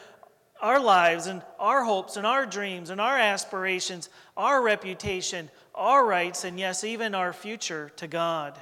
our 0.61 0.79
lives 0.79 1.27
and 1.27 1.41
our 1.59 1.83
hopes 1.83 2.19
and 2.19 2.27
our 2.27 2.45
dreams 2.45 2.91
and 2.91 3.01
our 3.01 3.19
aspirations, 3.19 4.11
our 4.37 4.61
reputation, 4.61 5.51
our 5.75 6.05
rights, 6.05 6.45
and 6.45 6.61
yes, 6.61 6.85
even 6.85 7.15
our 7.15 7.33
future 7.33 7.91
to 7.97 8.07
God. 8.07 8.61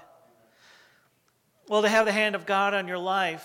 Well, 1.67 1.83
to 1.83 1.89
have 1.89 2.07
the 2.07 2.13
hand 2.13 2.37
of 2.37 2.47
God 2.47 2.75
on 2.75 2.87
your 2.87 2.97
life, 2.97 3.45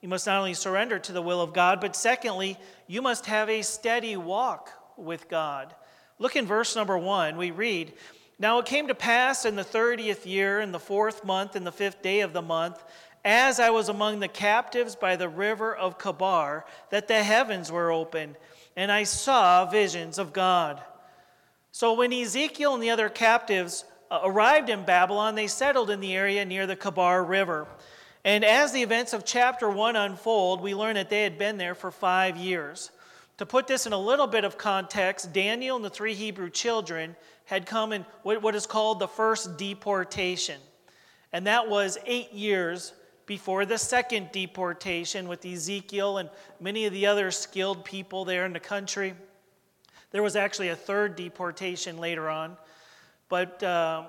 you 0.00 0.08
must 0.08 0.26
not 0.26 0.38
only 0.38 0.54
surrender 0.54 0.98
to 1.00 1.12
the 1.12 1.20
will 1.20 1.42
of 1.42 1.52
God, 1.52 1.82
but 1.82 1.94
secondly, 1.94 2.56
you 2.86 3.02
must 3.02 3.26
have 3.26 3.50
a 3.50 3.60
steady 3.60 4.16
walk 4.16 4.70
with 4.96 5.28
God. 5.28 5.74
Look 6.18 6.34
in 6.34 6.46
verse 6.46 6.74
number 6.74 6.96
one. 6.96 7.36
We 7.36 7.50
read, 7.50 7.92
Now 8.40 8.58
it 8.58 8.64
came 8.64 8.88
to 8.88 8.94
pass 8.94 9.44
in 9.44 9.54
the 9.54 9.62
thirtieth 9.62 10.26
year, 10.26 10.60
in 10.60 10.72
the 10.72 10.80
fourth 10.80 11.24
month, 11.26 11.54
in 11.54 11.64
the 11.64 11.70
fifth 11.70 12.00
day 12.00 12.20
of 12.20 12.32
the 12.32 12.40
month, 12.40 12.82
as 13.22 13.60
I 13.60 13.68
was 13.68 13.90
among 13.90 14.20
the 14.20 14.28
captives 14.28 14.96
by 14.96 15.16
the 15.16 15.28
river 15.28 15.76
of 15.76 15.98
Chebar, 15.98 16.64
that 16.88 17.06
the 17.06 17.22
heavens 17.22 17.70
were 17.70 17.92
opened, 17.92 18.36
and 18.76 18.90
I 18.90 19.02
saw 19.02 19.66
visions 19.66 20.18
of 20.18 20.32
God. 20.32 20.82
So 21.70 21.92
when 21.92 22.14
Ezekiel 22.14 22.72
and 22.72 22.82
the 22.82 22.88
other 22.88 23.10
captives 23.10 23.84
uh, 24.10 24.20
arrived 24.24 24.70
in 24.70 24.86
Babylon, 24.86 25.34
they 25.34 25.46
settled 25.46 25.90
in 25.90 26.00
the 26.00 26.16
area 26.16 26.46
near 26.46 26.66
the 26.66 26.76
Chebar 26.76 27.22
River. 27.22 27.68
And 28.24 28.42
as 28.42 28.72
the 28.72 28.82
events 28.82 29.12
of 29.12 29.26
chapter 29.26 29.68
1 29.68 29.96
unfold, 29.96 30.62
we 30.62 30.74
learn 30.74 30.94
that 30.94 31.10
they 31.10 31.24
had 31.24 31.36
been 31.36 31.58
there 31.58 31.74
for 31.74 31.90
five 31.90 32.38
years. 32.38 32.90
To 33.40 33.46
put 33.46 33.66
this 33.66 33.86
in 33.86 33.94
a 33.94 33.98
little 33.98 34.26
bit 34.26 34.44
of 34.44 34.58
context, 34.58 35.32
Daniel 35.32 35.74
and 35.74 35.82
the 35.82 35.88
three 35.88 36.12
Hebrew 36.12 36.50
children 36.50 37.16
had 37.46 37.64
come 37.64 37.94
in 37.94 38.04
what 38.22 38.54
is 38.54 38.66
called 38.66 38.98
the 38.98 39.08
first 39.08 39.56
deportation. 39.56 40.60
And 41.32 41.46
that 41.46 41.66
was 41.66 41.96
eight 42.04 42.34
years 42.34 42.92
before 43.24 43.64
the 43.64 43.78
second 43.78 44.28
deportation 44.30 45.26
with 45.26 45.46
Ezekiel 45.46 46.18
and 46.18 46.28
many 46.60 46.84
of 46.84 46.92
the 46.92 47.06
other 47.06 47.30
skilled 47.30 47.82
people 47.82 48.26
there 48.26 48.44
in 48.44 48.52
the 48.52 48.60
country. 48.60 49.14
There 50.10 50.22
was 50.22 50.36
actually 50.36 50.68
a 50.68 50.76
third 50.76 51.16
deportation 51.16 51.96
later 51.96 52.28
on, 52.28 52.58
but 53.30 53.62
uh, 53.62 54.02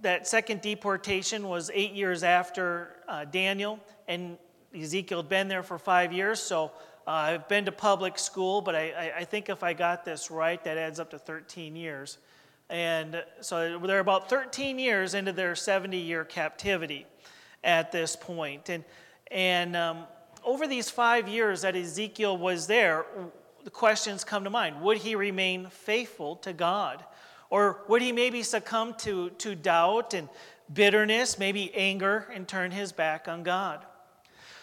that 0.00 0.26
second 0.26 0.62
deportation 0.62 1.46
was 1.46 1.70
eight 1.74 1.92
years 1.92 2.22
after 2.22 2.96
uh, 3.06 3.26
Daniel, 3.26 3.80
and 4.08 4.38
Ezekiel 4.74 5.18
had 5.18 5.28
been 5.28 5.48
there 5.48 5.62
for 5.62 5.76
five 5.76 6.10
years. 6.10 6.40
So 6.40 6.72
uh, 7.08 7.10
I've 7.10 7.48
been 7.48 7.64
to 7.64 7.72
public 7.72 8.18
school, 8.18 8.60
but 8.60 8.76
I, 8.76 9.12
I, 9.16 9.24
think 9.24 9.48
if 9.48 9.62
I 9.62 9.72
got 9.72 10.04
this 10.04 10.30
right, 10.30 10.62
that 10.64 10.76
adds 10.76 11.00
up 11.00 11.08
to 11.12 11.18
13 11.18 11.74
years. 11.74 12.18
And 12.68 13.24
so 13.40 13.78
they're 13.78 14.00
about 14.00 14.28
13 14.28 14.78
years 14.78 15.14
into 15.14 15.32
their 15.32 15.54
70 15.54 15.96
year 15.96 16.26
captivity 16.26 17.06
at 17.64 17.92
this 17.92 18.14
point. 18.14 18.68
And, 18.68 18.84
and 19.30 19.74
um, 19.74 20.04
over 20.44 20.66
these 20.66 20.90
five 20.90 21.28
years 21.28 21.62
that 21.62 21.74
Ezekiel 21.74 22.36
was 22.36 22.66
there, 22.66 23.06
the 23.64 23.70
questions 23.70 24.22
come 24.22 24.44
to 24.44 24.50
mind. 24.50 24.78
Would 24.82 24.98
he 24.98 25.14
remain 25.14 25.68
faithful 25.70 26.36
to 26.36 26.52
God? 26.52 27.02
Or 27.48 27.84
would 27.88 28.02
he 28.02 28.12
maybe 28.12 28.42
succumb 28.42 28.92
to, 28.98 29.30
to 29.30 29.54
doubt 29.54 30.12
and 30.12 30.28
bitterness, 30.70 31.38
maybe 31.38 31.74
anger, 31.74 32.28
and 32.34 32.46
turn 32.46 32.70
his 32.70 32.92
back 32.92 33.28
on 33.28 33.44
God? 33.44 33.86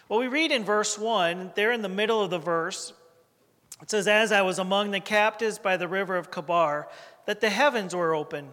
Well, 0.08 0.20
we 0.20 0.28
read 0.28 0.52
in 0.52 0.64
verse 0.64 1.00
1, 1.00 1.54
there 1.56 1.72
in 1.72 1.82
the 1.82 1.90
middle 1.90 2.22
of 2.22 2.30
the 2.30 2.38
verse, 2.38 2.94
it 3.82 3.90
says, 3.90 4.08
As 4.08 4.32
I 4.32 4.44
was 4.44 4.60
among 4.60 4.92
the 4.92 5.00
captives 5.00 5.58
by 5.58 5.78
the 5.78 5.88
river 5.88 6.16
of 6.16 6.30
Chebar, 6.30 6.88
that 7.26 7.42
the 7.42 7.50
heavens 7.50 7.96
were 7.96 8.14
open, 8.14 8.50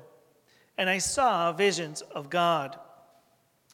and 0.79 0.89
I 0.89 0.99
saw 0.99 1.53
visions 1.53 2.01
of 2.01 2.31
God. 2.31 2.79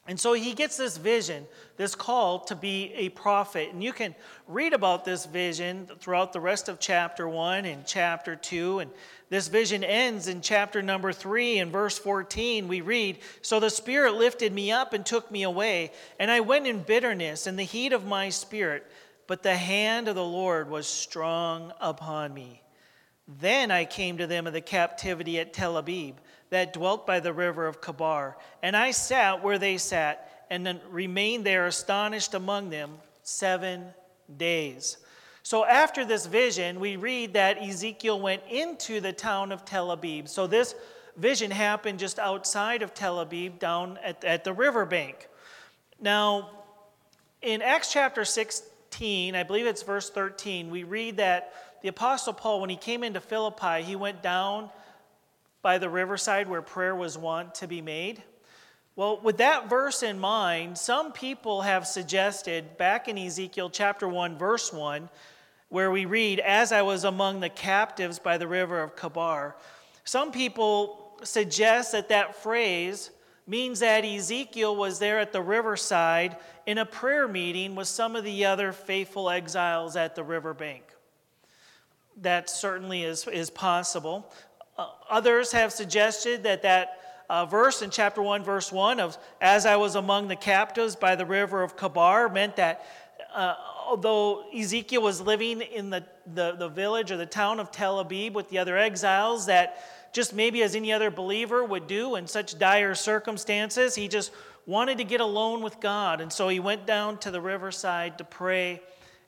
And 0.07 0.19
so 0.19 0.33
he 0.33 0.53
gets 0.53 0.75
this 0.75 0.97
vision, 0.97 1.45
this 1.77 1.93
call 1.93 2.39
to 2.45 2.55
be 2.55 2.91
a 2.95 3.09
prophet. 3.09 3.69
And 3.71 3.83
you 3.83 3.93
can 3.93 4.15
read 4.47 4.73
about 4.73 5.05
this 5.05 5.25
vision 5.25 5.87
throughout 5.99 6.33
the 6.33 6.39
rest 6.39 6.67
of 6.67 6.79
chapter 6.79 7.29
1 7.29 7.65
and 7.65 7.85
chapter 7.85 8.35
2. 8.35 8.79
And 8.79 8.91
this 9.29 9.47
vision 9.47 9.83
ends 9.83 10.27
in 10.27 10.41
chapter 10.41 10.81
number 10.81 11.13
3 11.13 11.59
and 11.59 11.71
verse 11.71 11.99
14. 11.99 12.67
We 12.67 12.81
read 12.81 13.19
So 13.43 13.59
the 13.59 13.69
Spirit 13.69 14.15
lifted 14.15 14.51
me 14.51 14.71
up 14.71 14.93
and 14.93 15.05
took 15.05 15.29
me 15.29 15.43
away, 15.43 15.91
and 16.19 16.31
I 16.31 16.39
went 16.39 16.65
in 16.65 16.81
bitterness 16.81 17.45
and 17.45 17.57
the 17.57 17.63
heat 17.63 17.93
of 17.93 18.05
my 18.05 18.29
spirit, 18.29 18.89
but 19.27 19.43
the 19.43 19.55
hand 19.55 20.07
of 20.07 20.15
the 20.15 20.25
Lord 20.25 20.69
was 20.71 20.87
strong 20.87 21.71
upon 21.79 22.33
me. 22.33 22.63
Then 23.27 23.69
I 23.69 23.85
came 23.85 24.17
to 24.17 24.25
them 24.25 24.47
of 24.47 24.53
the 24.53 24.61
captivity 24.61 25.39
at 25.39 25.53
Tel 25.53 25.77
Abib 25.77 26.15
that 26.49 26.73
dwelt 26.73 27.05
by 27.05 27.19
the 27.19 27.33
river 27.33 27.67
of 27.67 27.81
Chebar. 27.81 28.35
And 28.63 28.75
I 28.75 28.91
sat 28.91 29.43
where 29.43 29.59
they 29.59 29.77
sat, 29.77 30.45
and 30.49 30.65
then 30.65 30.79
remained 30.89 31.45
there 31.45 31.67
astonished 31.67 32.33
among 32.33 32.69
them 32.69 32.97
seven 33.23 33.85
days. 34.37 34.97
So 35.43 35.65
after 35.65 36.05
this 36.05 36.25
vision, 36.25 36.79
we 36.79 36.95
read 36.95 37.33
that 37.33 37.57
Ezekiel 37.57 38.19
went 38.19 38.43
into 38.49 38.99
the 38.99 39.13
town 39.13 39.51
of 39.51 39.65
Tel 39.65 39.91
Abib. 39.91 40.27
So 40.27 40.47
this 40.47 40.75
vision 41.17 41.51
happened 41.51 41.99
just 41.99 42.19
outside 42.19 42.81
of 42.81 42.93
Tel 42.93 43.19
Abib, 43.19 43.59
down 43.59 43.99
at, 44.03 44.23
at 44.23 44.43
the 44.43 44.53
riverbank. 44.53 45.27
Now, 45.99 46.49
in 47.41 47.61
Acts 47.61 47.91
chapter 47.91 48.25
16, 48.25 49.35
I 49.35 49.43
believe 49.43 49.65
it's 49.65 49.83
verse 49.83 50.09
13, 50.09 50.69
we 50.69 50.83
read 50.83 51.17
that 51.17 51.53
the 51.81 51.87
Apostle 51.87 52.33
Paul, 52.33 52.61
when 52.61 52.69
he 52.69 52.75
came 52.75 53.03
into 53.03 53.21
Philippi, 53.21 53.83
he 53.83 53.95
went 53.95 54.21
down 54.21 54.69
by 55.61 55.77
the 55.77 55.89
riverside 55.89 56.47
where 56.47 56.61
prayer 56.61 56.95
was 56.95 57.17
wont 57.17 57.55
to 57.55 57.67
be 57.67 57.81
made. 57.81 58.23
Well, 58.95 59.19
with 59.21 59.37
that 59.37 59.69
verse 59.69 60.03
in 60.03 60.19
mind, 60.19 60.77
some 60.77 61.11
people 61.11 61.61
have 61.61 61.87
suggested 61.87 62.77
back 62.77 63.07
in 63.07 63.17
Ezekiel 63.17 63.69
chapter 63.69 64.07
1, 64.07 64.37
verse 64.37 64.73
1, 64.73 65.09
where 65.69 65.91
we 65.91 66.05
read, 66.05 66.39
As 66.39 66.71
I 66.71 66.81
was 66.81 67.03
among 67.03 67.39
the 67.39 67.49
captives 67.49 68.19
by 68.19 68.37
the 68.37 68.47
river 68.47 68.81
of 68.81 68.95
Chebar, 68.95 69.53
some 70.03 70.31
people 70.31 71.17
suggest 71.23 71.91
that 71.93 72.09
that 72.09 72.35
phrase 72.35 73.11
means 73.47 73.79
that 73.79 74.05
Ezekiel 74.05 74.75
was 74.75 74.99
there 74.99 75.19
at 75.19 75.31
the 75.31 75.41
riverside 75.41 76.37
in 76.65 76.77
a 76.77 76.85
prayer 76.85 77.27
meeting 77.27 77.75
with 77.75 77.87
some 77.87 78.15
of 78.15 78.23
the 78.23 78.45
other 78.45 78.71
faithful 78.71 79.29
exiles 79.29 79.95
at 79.95 80.15
the 80.15 80.23
riverbank. 80.23 80.83
That 82.17 82.49
certainly 82.49 83.03
is, 83.03 83.27
is 83.27 83.49
possible. 83.49 84.31
Uh, 84.79 84.87
others 85.09 85.51
have 85.51 85.73
suggested 85.73 86.43
that 86.43 86.61
that 86.61 87.01
uh, 87.29 87.45
verse 87.45 87.81
in 87.81 87.89
chapter 87.89 88.21
1, 88.21 88.45
verse 88.45 88.71
1 88.71 89.01
of 89.01 89.17
as 89.41 89.65
I 89.65 89.75
was 89.75 89.95
among 89.95 90.29
the 90.29 90.37
captives 90.37 90.95
by 90.95 91.17
the 91.17 91.25
river 91.25 91.61
of 91.61 91.75
Chebar 91.75 92.33
meant 92.33 92.55
that 92.55 92.85
uh, 93.35 93.55
although 93.85 94.45
Ezekiel 94.55 95.01
was 95.01 95.19
living 95.19 95.59
in 95.59 95.89
the, 95.89 96.05
the, 96.33 96.53
the 96.53 96.69
village 96.69 97.11
or 97.11 97.17
the 97.17 97.25
town 97.25 97.59
of 97.59 97.71
Tel 97.71 97.99
Abib 97.99 98.33
with 98.33 98.47
the 98.47 98.57
other 98.57 98.77
exiles, 98.77 99.47
that 99.47 99.83
just 100.13 100.33
maybe 100.33 100.63
as 100.63 100.75
any 100.75 100.93
other 100.93 101.11
believer 101.11 101.61
would 101.61 101.85
do 101.85 102.15
in 102.15 102.25
such 102.25 102.57
dire 102.57 102.95
circumstances, 102.95 103.95
he 103.95 104.07
just 104.07 104.31
wanted 104.65 104.97
to 104.99 105.03
get 105.03 105.19
alone 105.19 105.61
with 105.61 105.81
God. 105.81 106.21
And 106.21 106.31
so 106.31 106.47
he 106.47 106.61
went 106.61 106.85
down 106.85 107.17
to 107.17 107.31
the 107.31 107.41
riverside 107.41 108.17
to 108.19 108.23
pray 108.23 108.81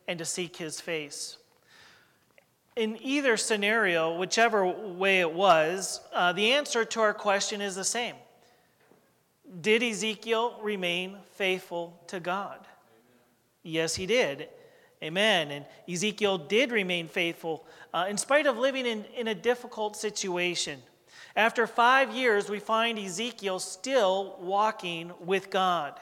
and 0.08 0.18
to 0.18 0.24
seek 0.24 0.56
his 0.56 0.80
face 0.80 1.36
in 2.76 2.98
either 3.02 3.38
scenario, 3.38 4.18
whichever 4.18 4.66
way 4.66 5.20
it 5.20 5.34
was, 5.34 6.02
uh, 6.14 6.32
the 6.34 6.54
answer 6.54 6.86
to 6.86 7.02
our 7.02 7.14
question 7.14 7.62
is 7.62 7.76
the 7.76 7.84
same. 7.84 8.16
Did 9.60 9.84
Ezekiel 9.84 10.58
remain 10.62 11.18
faithful 11.34 12.02
to 12.08 12.20
God? 12.20 12.56
Amen. 12.56 12.68
Yes, 13.64 13.96
he 13.96 14.06
did. 14.06 14.48
Amen. 15.04 15.52
And 15.52 15.66
Ezekiel 15.90 16.38
did 16.38 16.72
remain 16.72 17.08
faithful 17.08 17.66
uh, 17.94 18.06
in 18.10 18.18
spite 18.18 18.48
of 18.48 18.58
living 18.58 18.86
in, 18.86 19.04
in 19.18 19.28
a 19.28 19.36
difficult 19.36 19.98
situation. 19.98 20.80
After 21.36 21.68
five 21.68 22.14
years, 22.14 22.50
we 22.50 22.60
find 22.60 22.98
Ezekiel 22.98 23.60
still 23.60 24.38
walking 24.40 25.12
with 25.20 25.50
God. 25.50 26.00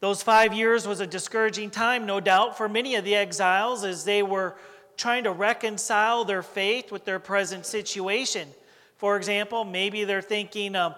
Those 0.00 0.22
five 0.22 0.52
years 0.52 0.86
was 0.86 1.00
a 1.00 1.06
discouraging 1.06 1.70
time, 1.70 2.06
no 2.06 2.20
doubt, 2.20 2.56
for 2.56 2.68
many 2.68 2.96
of 2.96 3.04
the 3.04 3.14
exiles 3.14 3.82
as 3.82 4.04
they 4.04 4.22
were 4.22 4.56
trying 4.96 5.24
to 5.24 5.32
reconcile 5.32 6.24
their 6.24 6.42
faith 6.42 6.90
with 6.90 7.04
their 7.04 7.18
present 7.18 7.66
situation. 7.66 8.48
For 8.96 9.16
example, 9.16 9.64
maybe 9.64 10.04
they're 10.04 10.22
thinking, 10.22 10.74
uh, 10.74 10.94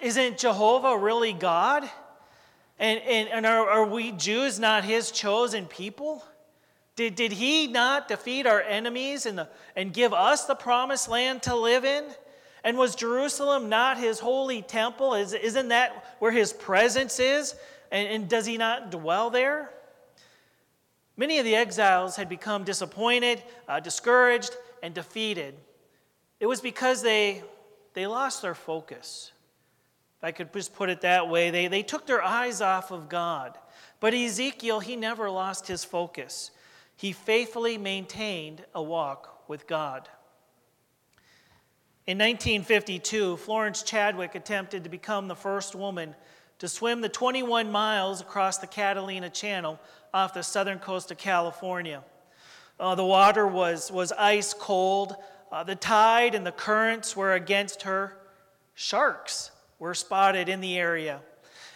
isn't 0.00 0.38
Jehovah 0.38 0.98
really 0.98 1.32
God? 1.32 1.88
And, 2.78 3.00
and, 3.00 3.28
and 3.28 3.46
are, 3.46 3.68
are 3.68 3.86
we 3.86 4.12
Jews 4.12 4.58
not 4.58 4.84
his 4.84 5.10
chosen 5.10 5.66
people? 5.66 6.24
Did, 6.96 7.14
did 7.14 7.32
he 7.32 7.66
not 7.68 8.08
defeat 8.08 8.46
our 8.46 8.60
enemies 8.60 9.24
and, 9.24 9.38
the, 9.38 9.48
and 9.76 9.94
give 9.94 10.12
us 10.12 10.44
the 10.44 10.54
promised 10.54 11.08
land 11.08 11.42
to 11.44 11.54
live 11.54 11.84
in? 11.84 12.04
And 12.64 12.76
was 12.76 12.94
Jerusalem 12.94 13.68
not 13.68 13.98
his 13.98 14.20
holy 14.20 14.62
temple? 14.62 15.14
Is, 15.14 15.32
isn't 15.32 15.68
that 15.68 16.16
where 16.18 16.32
his 16.32 16.52
presence 16.52 17.18
is? 17.18 17.54
And, 17.90 18.08
and 18.08 18.28
does 18.28 18.46
he 18.46 18.56
not 18.56 18.90
dwell 18.90 19.30
there? 19.30 19.70
Many 21.22 21.38
of 21.38 21.44
the 21.44 21.54
exiles 21.54 22.16
had 22.16 22.28
become 22.28 22.64
disappointed, 22.64 23.44
uh, 23.68 23.78
discouraged, 23.78 24.56
and 24.82 24.92
defeated. 24.92 25.54
It 26.40 26.46
was 26.46 26.60
because 26.60 27.00
they, 27.00 27.44
they 27.94 28.08
lost 28.08 28.42
their 28.42 28.56
focus. 28.56 29.30
If 30.18 30.24
I 30.24 30.32
could 30.32 30.52
just 30.52 30.74
put 30.74 30.90
it 30.90 31.02
that 31.02 31.28
way, 31.28 31.50
they, 31.50 31.68
they 31.68 31.84
took 31.84 32.08
their 32.08 32.24
eyes 32.24 32.60
off 32.60 32.90
of 32.90 33.08
God. 33.08 33.56
But 34.00 34.14
Ezekiel, 34.14 34.80
he 34.80 34.96
never 34.96 35.30
lost 35.30 35.68
his 35.68 35.84
focus. 35.84 36.50
He 36.96 37.12
faithfully 37.12 37.78
maintained 37.78 38.64
a 38.74 38.82
walk 38.82 39.48
with 39.48 39.68
God. 39.68 40.08
In 42.04 42.18
1952, 42.18 43.36
Florence 43.36 43.84
Chadwick 43.84 44.34
attempted 44.34 44.82
to 44.82 44.90
become 44.90 45.28
the 45.28 45.36
first 45.36 45.76
woman 45.76 46.16
to 46.62 46.68
swim 46.68 47.00
the 47.00 47.08
21 47.08 47.72
miles 47.72 48.20
across 48.20 48.58
the 48.58 48.68
Catalina 48.68 49.28
Channel 49.28 49.80
off 50.14 50.32
the 50.32 50.44
southern 50.44 50.78
coast 50.78 51.10
of 51.10 51.18
California. 51.18 52.04
Uh, 52.78 52.94
the 52.94 53.04
water 53.04 53.48
was, 53.48 53.90
was 53.90 54.12
ice 54.12 54.54
cold. 54.54 55.16
Uh, 55.50 55.64
the 55.64 55.74
tide 55.74 56.36
and 56.36 56.46
the 56.46 56.52
currents 56.52 57.16
were 57.16 57.32
against 57.32 57.82
her. 57.82 58.16
Sharks 58.76 59.50
were 59.80 59.92
spotted 59.92 60.48
in 60.48 60.60
the 60.60 60.78
area. 60.78 61.18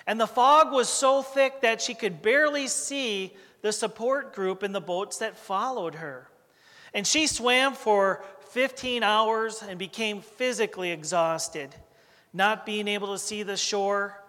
And 0.07 0.21
the 0.21 0.27
fog 0.29 0.71
was 0.71 0.89
so 0.89 1.21
thick 1.21 1.63
that 1.63 1.83
she 1.83 1.93
could 1.93 2.23
barely 2.23 2.69
see 2.69 3.35
the 3.63 3.73
support 3.73 4.37
group 4.37 4.63
in 4.63 4.71
the 4.71 4.81
boats 4.81 5.19
that 5.19 5.37
followed 5.37 5.97
her. 5.97 6.29
And 6.95 7.05
she 7.05 7.27
swam 7.27 7.75
for 7.75 8.23
15 8.51 9.03
hours 9.03 9.65
and 9.69 9.81
became 9.81 10.21
physically 10.21 10.93
exhausted. 10.93 11.75
Not 12.33 12.65
being 12.65 12.87
able 12.87 13.09
to 13.09 13.19
see 13.19 13.43
the 13.43 13.57
shore, 13.57 14.23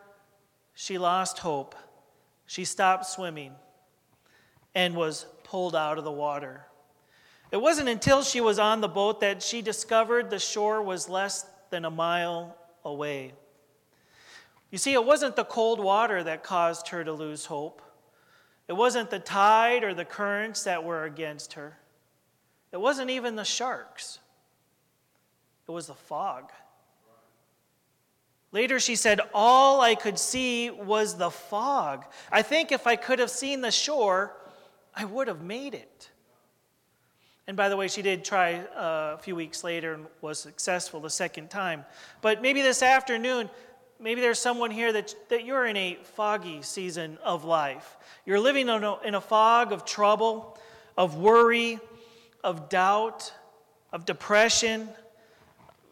she 0.79 0.99
lost 0.99 1.39
hope. 1.39 1.73
She 2.45 2.63
stopped 2.63 3.07
swimming 3.07 3.53
and 4.75 4.95
was 4.95 5.25
pulled 5.43 5.75
out 5.75 5.97
of 5.97 6.03
the 6.03 6.11
water. 6.11 6.67
It 7.51 7.57
wasn't 7.57 7.89
until 7.89 8.21
she 8.21 8.41
was 8.41 8.59
on 8.59 8.79
the 8.81 8.87
boat 8.87 9.19
that 9.21 9.41
she 9.41 9.63
discovered 9.63 10.29
the 10.29 10.37
shore 10.37 10.83
was 10.83 11.09
less 11.09 11.47
than 11.71 11.83
a 11.83 11.89
mile 11.89 12.55
away. 12.85 13.33
You 14.69 14.77
see, 14.77 14.93
it 14.93 15.03
wasn't 15.03 15.35
the 15.35 15.45
cold 15.45 15.79
water 15.79 16.23
that 16.23 16.43
caused 16.43 16.89
her 16.89 17.03
to 17.03 17.11
lose 17.11 17.47
hope. 17.47 17.81
It 18.67 18.73
wasn't 18.73 19.09
the 19.09 19.17
tide 19.17 19.83
or 19.83 19.95
the 19.95 20.05
currents 20.05 20.65
that 20.65 20.83
were 20.83 21.05
against 21.05 21.53
her. 21.53 21.79
It 22.71 22.79
wasn't 22.79 23.09
even 23.09 23.35
the 23.35 23.43
sharks. 23.43 24.19
It 25.67 25.71
was 25.71 25.87
the 25.87 25.95
fog. 25.95 26.51
Later, 28.51 28.79
she 28.79 28.95
said, 28.95 29.19
All 29.33 29.81
I 29.81 29.95
could 29.95 30.17
see 30.17 30.69
was 30.69 31.17
the 31.17 31.29
fog. 31.29 32.05
I 32.31 32.41
think 32.41 32.71
if 32.71 32.87
I 32.87 32.95
could 32.95 33.19
have 33.19 33.29
seen 33.29 33.61
the 33.61 33.71
shore, 33.71 34.35
I 34.95 35.05
would 35.05 35.27
have 35.27 35.41
made 35.41 35.73
it. 35.73 36.09
And 37.47 37.55
by 37.55 37.69
the 37.69 37.77
way, 37.77 37.87
she 37.87 38.01
did 38.01 38.25
try 38.25 38.55
uh, 38.55 39.15
a 39.15 39.17
few 39.17 39.35
weeks 39.35 39.63
later 39.63 39.93
and 39.93 40.05
was 40.21 40.37
successful 40.37 40.99
the 40.99 41.09
second 41.09 41.49
time. 41.49 41.85
But 42.21 42.41
maybe 42.41 42.61
this 42.61 42.83
afternoon, 42.83 43.49
maybe 43.99 44.19
there's 44.19 44.39
someone 44.39 44.69
here 44.69 44.91
that, 44.91 45.15
that 45.29 45.45
you're 45.45 45.65
in 45.65 45.77
a 45.77 45.97
foggy 46.15 46.61
season 46.61 47.17
of 47.23 47.45
life. 47.45 47.97
You're 48.25 48.39
living 48.39 48.67
in 48.67 48.83
a, 48.83 48.99
in 49.01 49.15
a 49.15 49.21
fog 49.21 49.71
of 49.71 49.85
trouble, 49.85 50.57
of 50.97 51.15
worry, 51.15 51.79
of 52.43 52.67
doubt, 52.67 53.33
of 53.93 54.05
depression. 54.05 54.89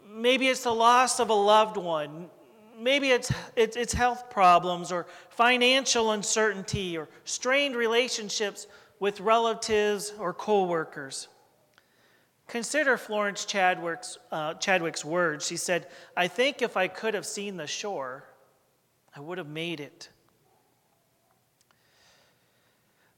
Maybe 0.10 0.50
it's 0.50 0.64
the 0.64 0.74
loss 0.74 1.22
of 1.22 1.30
a 1.30 1.34
loved 1.34 1.78
one. 1.78 2.30
Maybe 2.78 3.12
it's, 3.12 3.32
it's, 3.56 3.94
health 3.94 4.30
problems 4.30 4.92
or 4.92 5.08
financial 5.30 6.12
uncertainty 6.12 6.98
or 6.98 7.08
strained 7.24 7.76
relationships 7.76 8.68
with 9.00 9.20
relatives 9.22 10.14
or 10.20 10.34
coworkers. 10.34 11.28
Consider 12.48 12.98
Florence 12.98 13.46
Chadwick's, 13.46 14.18
uh, 14.32 14.54
Chadwick's 14.56 15.04
words. 15.04 15.48
She 15.48 15.58
said, 15.58 15.88
I 16.16 16.28
think 16.28 16.62
if 16.62 16.78
I 16.78 16.88
could 16.88 17.14
have 17.14 17.26
seen 17.26 17.58
the 17.58 17.68
shore, 17.68 18.26
I 19.16 19.20
would 19.20 19.38
have 19.38 19.48
made 19.48 19.80
it. 19.80 20.10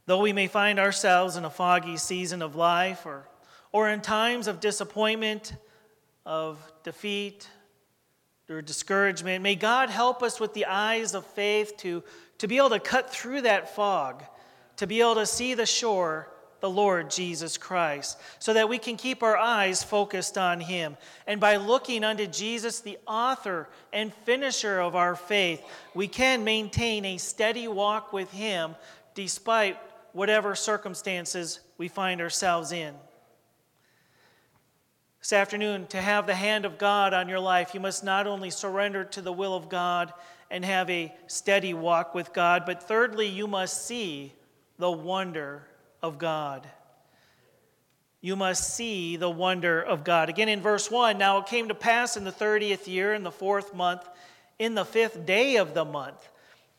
Though 0.06 0.22
we 0.22 0.32
may 0.32 0.48
find 0.48 0.80
ourselves 0.80 1.36
in 1.36 1.44
a 1.44 1.50
foggy 1.50 1.98
season 1.98 2.42
of 2.42 2.56
life 2.56 3.06
or, 3.06 3.28
or 3.74 3.90
in 3.90 4.00
times 4.00 4.48
of 4.48 4.62
disappointment, 4.62 5.54
of 6.26 6.60
defeat, 6.84 7.50
or 8.50 8.62
discouragement, 8.62 9.44
may 9.44 9.56
God 9.56 9.90
help 9.90 10.24
us 10.24 10.40
with 10.40 10.54
the 10.54 10.66
eyes 10.66 11.14
of 11.14 11.26
faith 11.26 11.76
to, 11.78 12.04
to 12.38 12.48
be 12.48 12.58
able 12.58 12.70
to 12.70 12.80
cut 12.80 13.12
through 13.12 13.42
that 13.42 13.76
fog 13.76 14.24
to 14.78 14.88
be 14.88 15.02
able 15.02 15.16
to 15.16 15.26
see 15.26 15.54
the 15.54 15.66
shore 15.66 16.30
the 16.60 16.70
Lord 16.70 17.12
Jesus 17.12 17.56
Christ, 17.56 18.18
so 18.40 18.52
that 18.54 18.68
we 18.68 18.80
can 18.80 18.98
keep 18.98 19.22
our 19.22 19.38
eyes 19.38 19.84
focused 19.84 20.40
on 20.40 20.60
Him. 20.60 20.98
And 21.28 21.40
by 21.40 21.58
looking 21.58 22.04
unto 22.04 22.26
Jesus, 22.26 22.80
the 22.80 22.98
author 23.06 23.70
and 23.94 24.12
finisher 24.12 24.80
of 24.80 24.96
our 24.96 25.16
faith, 25.16 25.62
we 25.94 26.08
can 26.08 26.44
maintain 26.44 27.06
a 27.06 27.18
steady 27.18 27.68
walk 27.68 28.12
with 28.12 28.32
Him 28.32 28.76
despite 29.14 29.78
whatever 30.14 30.56
circumstances 30.56 31.60
we 31.78 31.90
find 31.90 32.22
ourselves 32.22 32.72
in. 32.72 32.96
This 35.28 35.34
afternoon, 35.34 35.88
to 35.88 36.02
have 36.02 36.26
the 36.26 36.36
hand 36.36 36.64
of 36.64 36.78
God 36.78 37.14
on 37.14 37.28
your 37.28 37.42
life, 37.42 37.74
you 37.74 37.82
must 37.82 38.02
not 38.02 38.28
only 38.28 38.50
surrender 38.50 39.04
to 39.04 39.22
the 39.22 39.34
will 39.34 39.56
of 39.56 39.68
God 39.68 40.14
and 40.50 40.64
have 40.64 40.90
a 40.90 41.14
steady 41.28 41.74
walk 41.74 42.16
with 42.16 42.32
God, 42.32 42.64
but 42.66 42.84
thirdly, 42.84 43.28
you 43.28 43.46
must 43.46 43.86
see 43.86 44.32
the 44.78 44.90
wonder 44.90 45.68
of 46.02 46.18
God. 46.18 46.66
You 48.22 48.38
must 48.38 48.74
see 48.74 49.18
the 49.18 49.30
wonder 49.30 49.82
of 49.82 50.06
God. 50.06 50.30
Again, 50.30 50.48
in 50.48 50.62
verse 50.62 50.90
1 50.90 51.18
Now 51.18 51.40
it 51.40 51.48
came 51.48 51.68
to 51.68 51.76
pass 51.76 52.16
in 52.16 52.24
the 52.24 52.32
30th 52.32 52.88
year, 52.88 53.14
in 53.14 53.24
the 53.24 53.30
fourth 53.30 53.74
month, 53.74 54.08
in 54.58 54.76
the 54.76 54.86
fifth 54.86 55.26
day 55.26 55.58
of 55.58 55.74
the 55.74 55.84
month, 55.84 56.30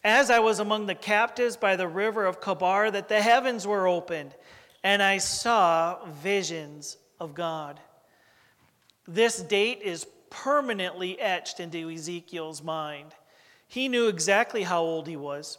as 0.03 0.31
I 0.31 0.39
was 0.39 0.59
among 0.59 0.87
the 0.87 0.95
captives 0.95 1.59
by 1.59 1.77
the 1.77 1.87
river 1.87 2.25
of 2.25 2.41
Chebar, 2.41 2.93
that 2.93 3.11
the 3.11 3.21
heavens 3.21 3.67
were 3.67 3.87
opened, 3.87 4.35
and 4.83 5.03
I 5.03 5.19
saw 5.19 6.03
visions 6.07 6.97
of 7.21 7.35
God. 7.35 7.79
This 9.09 9.41
date 9.41 9.81
is 9.83 10.07
permanently 10.29 11.19
etched 11.19 11.61
into 11.61 11.91
Ezekiel's 11.91 12.63
mind. 12.63 13.15
He 13.67 13.89
knew 13.89 14.09
exactly 14.09 14.63
how 14.63 14.83
old 14.83 15.09
he 15.09 15.17
was. 15.17 15.57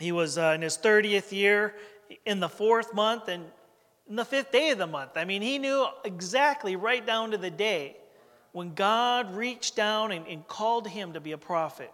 He 0.00 0.10
was 0.10 0.36
uh, 0.36 0.52
in 0.56 0.62
his 0.62 0.76
30th 0.76 1.30
year, 1.30 1.76
in 2.26 2.40
the 2.40 2.48
fourth 2.48 2.92
month, 2.92 3.28
and 3.28 3.44
in 4.08 4.16
the 4.16 4.24
fifth 4.24 4.50
day 4.50 4.70
of 4.70 4.78
the 4.78 4.88
month. 4.88 5.12
I 5.16 5.24
mean, 5.24 5.40
he 5.40 5.58
knew 5.58 5.86
exactly 6.04 6.74
right 6.74 7.04
down 7.06 7.30
to 7.30 7.38
the 7.38 7.50
day 7.50 7.96
when 8.50 8.74
God 8.74 9.36
reached 9.36 9.76
down 9.76 10.10
and, 10.10 10.26
and 10.26 10.46
called 10.48 10.88
him 10.88 11.12
to 11.12 11.20
be 11.20 11.32
a 11.32 11.38
prophet. 11.38 11.92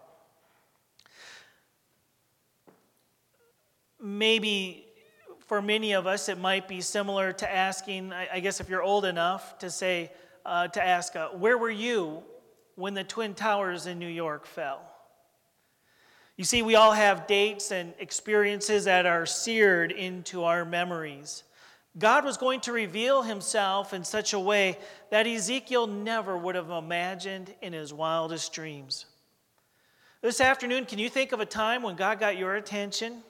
Maybe 4.01 4.87
for 5.47 5.61
many 5.61 5.93
of 5.93 6.07
us, 6.07 6.31
it 6.31 6.39
might 6.39 6.69
be 6.69 6.81
similar 6.81 7.35
to 7.35 7.51
asking, 7.51 8.13
I 8.15 8.41
guess, 8.41 8.61
if 8.61 8.71
you're 8.71 8.83
old 8.83 9.05
enough 9.05 9.59
to 9.59 9.71
say, 9.71 10.11
uh, 10.45 10.69
to 10.69 10.85
ask, 10.85 11.17
uh, 11.17 11.29
where 11.29 11.59
were 11.59 11.71
you 11.71 12.23
when 12.77 12.95
the 12.95 13.05
Twin 13.05 13.35
Towers 13.35 13.87
in 13.87 13.99
New 13.99 14.09
York 14.09 14.47
fell? 14.47 14.81
You 16.37 16.45
see, 16.45 16.63
we 16.63 16.75
all 16.75 16.93
have 16.93 17.27
dates 17.27 17.71
and 17.71 17.95
experiences 17.99 18.85
that 18.85 19.07
are 19.07 19.25
seared 19.25 19.93
into 19.93 20.45
our 20.45 20.65
memories. 20.65 21.45
God 21.97 22.25
was 22.25 22.37
going 22.37 22.61
to 22.63 22.73
reveal 22.73 23.23
himself 23.23 23.95
in 23.95 24.03
such 24.03 24.33
a 24.33 24.39
way 24.39 24.79
that 25.11 25.29
Ezekiel 25.29 25.87
never 25.87 26.37
would 26.37 26.57
have 26.57 26.71
imagined 26.71 27.55
in 27.63 27.73
his 27.73 27.93
wildest 27.93 28.53
dreams. 28.53 29.07
This 30.23 30.41
afternoon, 30.41 30.87
can 30.87 30.99
you 30.99 31.09
think 31.09 31.31
of 31.31 31.39
a 31.39 31.47
time 31.47 31.83
when 31.83 31.95
God 31.95 32.19
got 32.19 32.37
your 32.37 32.57
attention? 32.57 33.23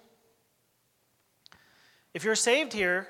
If 2.15 2.25
you're 2.25 2.37
saved 2.37 2.73
here, 2.73 3.07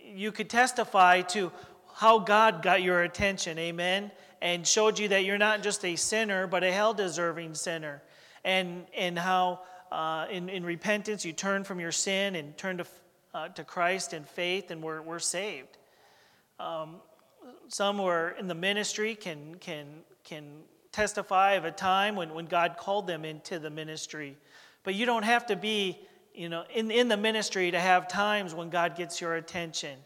you 0.00 0.32
could 0.32 0.48
testify 0.48 1.20
to 1.22 1.52
how 1.98 2.20
God 2.20 2.62
got 2.62 2.80
your 2.80 3.02
attention, 3.02 3.58
amen, 3.58 4.12
and 4.40 4.64
showed 4.64 5.00
you 5.00 5.08
that 5.08 5.24
you're 5.24 5.36
not 5.36 5.64
just 5.64 5.84
a 5.84 5.96
sinner, 5.96 6.46
but 6.46 6.62
a 6.62 6.70
hell 6.70 6.94
deserving 6.94 7.56
sinner 7.56 8.00
and, 8.44 8.86
and 8.96 9.18
how 9.18 9.62
uh, 9.90 10.26
in, 10.30 10.48
in 10.48 10.64
repentance 10.64 11.24
you 11.24 11.32
turn 11.32 11.64
from 11.64 11.80
your 11.80 11.90
sin 11.90 12.36
and 12.36 12.56
turn 12.56 12.78
to, 12.78 12.86
uh, 13.34 13.48
to 13.48 13.64
Christ 13.64 14.12
in 14.12 14.22
faith 14.22 14.70
and 14.70 14.80
we're, 14.80 15.02
we're 15.02 15.18
saved. 15.18 15.76
Um, 16.60 17.00
some 17.66 17.96
who 17.96 18.06
are 18.06 18.36
in 18.38 18.46
the 18.46 18.54
ministry 18.54 19.16
can, 19.16 19.56
can, 19.56 19.86
can 20.22 20.44
testify 20.92 21.54
of 21.54 21.64
a 21.64 21.72
time 21.72 22.14
when, 22.14 22.32
when 22.32 22.46
God 22.46 22.76
called 22.78 23.08
them 23.08 23.24
into 23.24 23.58
the 23.58 23.70
ministry. 23.70 24.36
But 24.84 24.94
you 24.94 25.04
don't 25.04 25.24
have 25.24 25.46
to 25.46 25.56
be 25.56 25.98
you 26.32 26.48
know, 26.48 26.62
in, 26.72 26.92
in 26.92 27.08
the 27.08 27.16
ministry 27.16 27.72
to 27.72 27.80
have 27.80 28.06
times 28.06 28.54
when 28.54 28.70
God 28.70 28.94
gets 28.94 29.20
your 29.20 29.34
attention. 29.34 29.98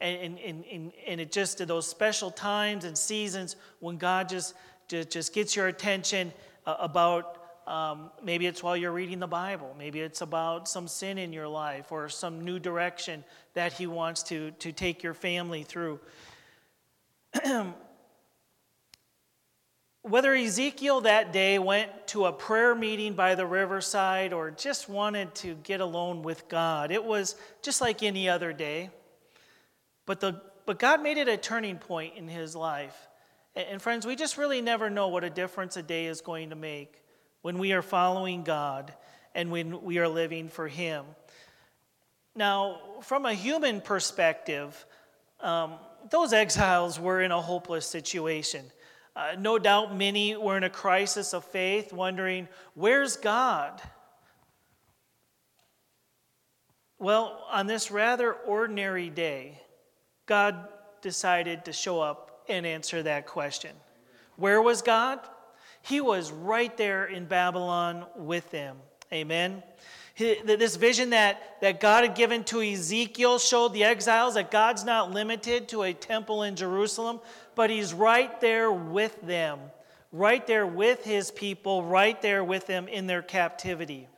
And, 0.00 0.38
and, 0.38 0.64
and, 0.70 0.92
and 1.06 1.20
it 1.20 1.32
just, 1.32 1.66
those 1.66 1.86
special 1.86 2.30
times 2.30 2.84
and 2.84 2.96
seasons 2.96 3.56
when 3.80 3.96
God 3.96 4.28
just, 4.28 4.54
just, 4.88 5.34
gets 5.34 5.56
your 5.56 5.66
attention 5.66 6.32
uh, 6.66 6.76
about 6.78 7.38
um, 7.66 8.10
maybe 8.22 8.46
it's 8.46 8.62
while 8.62 8.76
you're 8.76 8.92
reading 8.92 9.18
the 9.18 9.26
Bible. 9.26 9.74
Maybe 9.78 10.00
it's 10.00 10.22
about 10.22 10.68
some 10.68 10.88
sin 10.88 11.18
in 11.18 11.32
your 11.32 11.48
life 11.48 11.92
or 11.92 12.08
some 12.08 12.44
new 12.44 12.58
direction 12.58 13.24
that 13.54 13.74
He 13.74 13.86
wants 13.86 14.22
to, 14.24 14.52
to 14.52 14.72
take 14.72 15.02
your 15.02 15.14
family 15.14 15.64
through. 15.64 16.00
Whether 20.02 20.34
Ezekiel 20.34 21.02
that 21.02 21.32
day 21.34 21.58
went 21.58 21.90
to 22.08 22.24
a 22.24 22.32
prayer 22.32 22.74
meeting 22.74 23.12
by 23.12 23.34
the 23.34 23.44
riverside 23.44 24.32
or 24.32 24.50
just 24.50 24.88
wanted 24.88 25.34
to 25.36 25.54
get 25.56 25.80
alone 25.82 26.22
with 26.22 26.48
God, 26.48 26.90
it 26.90 27.04
was 27.04 27.36
just 27.60 27.82
like 27.82 28.02
any 28.02 28.30
other 28.30 28.54
day. 28.54 28.88
But, 30.08 30.20
the, 30.20 30.40
but 30.64 30.78
God 30.78 31.02
made 31.02 31.18
it 31.18 31.28
a 31.28 31.36
turning 31.36 31.76
point 31.76 32.14
in 32.16 32.28
his 32.28 32.56
life. 32.56 32.96
And, 33.54 33.80
friends, 33.82 34.06
we 34.06 34.16
just 34.16 34.38
really 34.38 34.62
never 34.62 34.88
know 34.88 35.08
what 35.08 35.22
a 35.22 35.28
difference 35.28 35.76
a 35.76 35.82
day 35.82 36.06
is 36.06 36.22
going 36.22 36.48
to 36.48 36.56
make 36.56 37.02
when 37.42 37.58
we 37.58 37.72
are 37.72 37.82
following 37.82 38.42
God 38.42 38.94
and 39.34 39.50
when 39.50 39.82
we 39.82 39.98
are 39.98 40.08
living 40.08 40.48
for 40.48 40.66
Him. 40.66 41.04
Now, 42.34 42.80
from 43.02 43.26
a 43.26 43.34
human 43.34 43.82
perspective, 43.82 44.86
um, 45.40 45.74
those 46.08 46.32
exiles 46.32 46.98
were 46.98 47.20
in 47.20 47.30
a 47.30 47.42
hopeless 47.42 47.84
situation. 47.84 48.64
Uh, 49.14 49.32
no 49.38 49.58
doubt 49.58 49.94
many 49.94 50.36
were 50.36 50.56
in 50.56 50.64
a 50.64 50.70
crisis 50.70 51.34
of 51.34 51.44
faith, 51.44 51.92
wondering, 51.92 52.48
where's 52.72 53.18
God? 53.18 53.82
Well, 56.98 57.44
on 57.50 57.66
this 57.66 57.90
rather 57.90 58.32
ordinary 58.32 59.10
day, 59.10 59.60
God 60.28 60.68
decided 61.00 61.64
to 61.64 61.72
show 61.72 62.00
up 62.00 62.42
and 62.48 62.64
answer 62.64 63.02
that 63.02 63.26
question. 63.26 63.74
Where 64.36 64.62
was 64.62 64.82
God? 64.82 65.18
He 65.82 66.00
was 66.00 66.30
right 66.30 66.76
there 66.76 67.06
in 67.06 67.24
Babylon 67.24 68.04
with 68.14 68.50
them. 68.50 68.76
Amen. 69.12 69.62
This 70.18 70.76
vision 70.76 71.10
that, 71.10 71.60
that 71.62 71.80
God 71.80 72.04
had 72.04 72.14
given 72.14 72.44
to 72.44 72.60
Ezekiel 72.60 73.38
showed 73.38 73.72
the 73.72 73.84
exiles 73.84 74.34
that 74.34 74.50
God's 74.50 74.84
not 74.84 75.12
limited 75.12 75.68
to 75.68 75.82
a 75.82 75.94
temple 75.94 76.42
in 76.42 76.56
Jerusalem, 76.56 77.20
but 77.54 77.70
He's 77.70 77.94
right 77.94 78.38
there 78.40 78.70
with 78.70 79.20
them, 79.22 79.58
right 80.12 80.46
there 80.46 80.66
with 80.66 81.04
His 81.04 81.30
people, 81.30 81.84
right 81.84 82.20
there 82.20 82.44
with 82.44 82.66
them 82.66 82.86
in 82.86 83.06
their 83.06 83.22
captivity. 83.22 84.08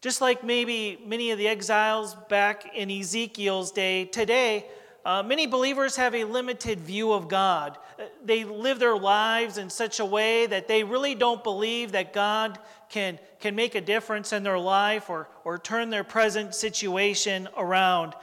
Just 0.00 0.20
like 0.20 0.44
maybe 0.44 0.98
many 1.04 1.32
of 1.32 1.38
the 1.38 1.48
exiles 1.48 2.14
back 2.28 2.74
in 2.74 2.90
Ezekiel's 2.90 3.72
day, 3.72 4.04
today 4.04 4.66
uh, 5.04 5.22
many 5.22 5.46
believers 5.46 5.96
have 5.96 6.14
a 6.14 6.24
limited 6.24 6.80
view 6.80 7.12
of 7.12 7.28
God. 7.28 7.78
Uh, 7.98 8.04
they 8.24 8.44
live 8.44 8.78
their 8.78 8.96
lives 8.96 9.56
in 9.56 9.70
such 9.70 10.00
a 10.00 10.04
way 10.04 10.46
that 10.46 10.68
they 10.68 10.84
really 10.84 11.14
don't 11.14 11.42
believe 11.42 11.92
that 11.92 12.12
God 12.12 12.58
can, 12.90 13.18
can 13.40 13.54
make 13.54 13.74
a 13.74 13.80
difference 13.80 14.32
in 14.32 14.42
their 14.42 14.58
life 14.58 15.08
or, 15.08 15.28
or 15.44 15.58
turn 15.58 15.90
their 15.90 16.04
present 16.04 16.54
situation 16.54 17.48
around. 17.56 18.14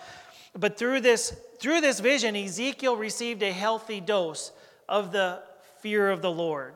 But 0.58 0.78
through 0.78 1.02
this, 1.02 1.36
through 1.60 1.82
this 1.82 2.00
vision, 2.00 2.36
Ezekiel 2.36 2.96
received 2.96 3.42
a 3.42 3.52
healthy 3.52 4.00
dose 4.00 4.52
of 4.88 5.12
the 5.12 5.42
fear 5.82 6.12
of 6.12 6.22
the 6.22 6.32
Lord. 6.32 6.76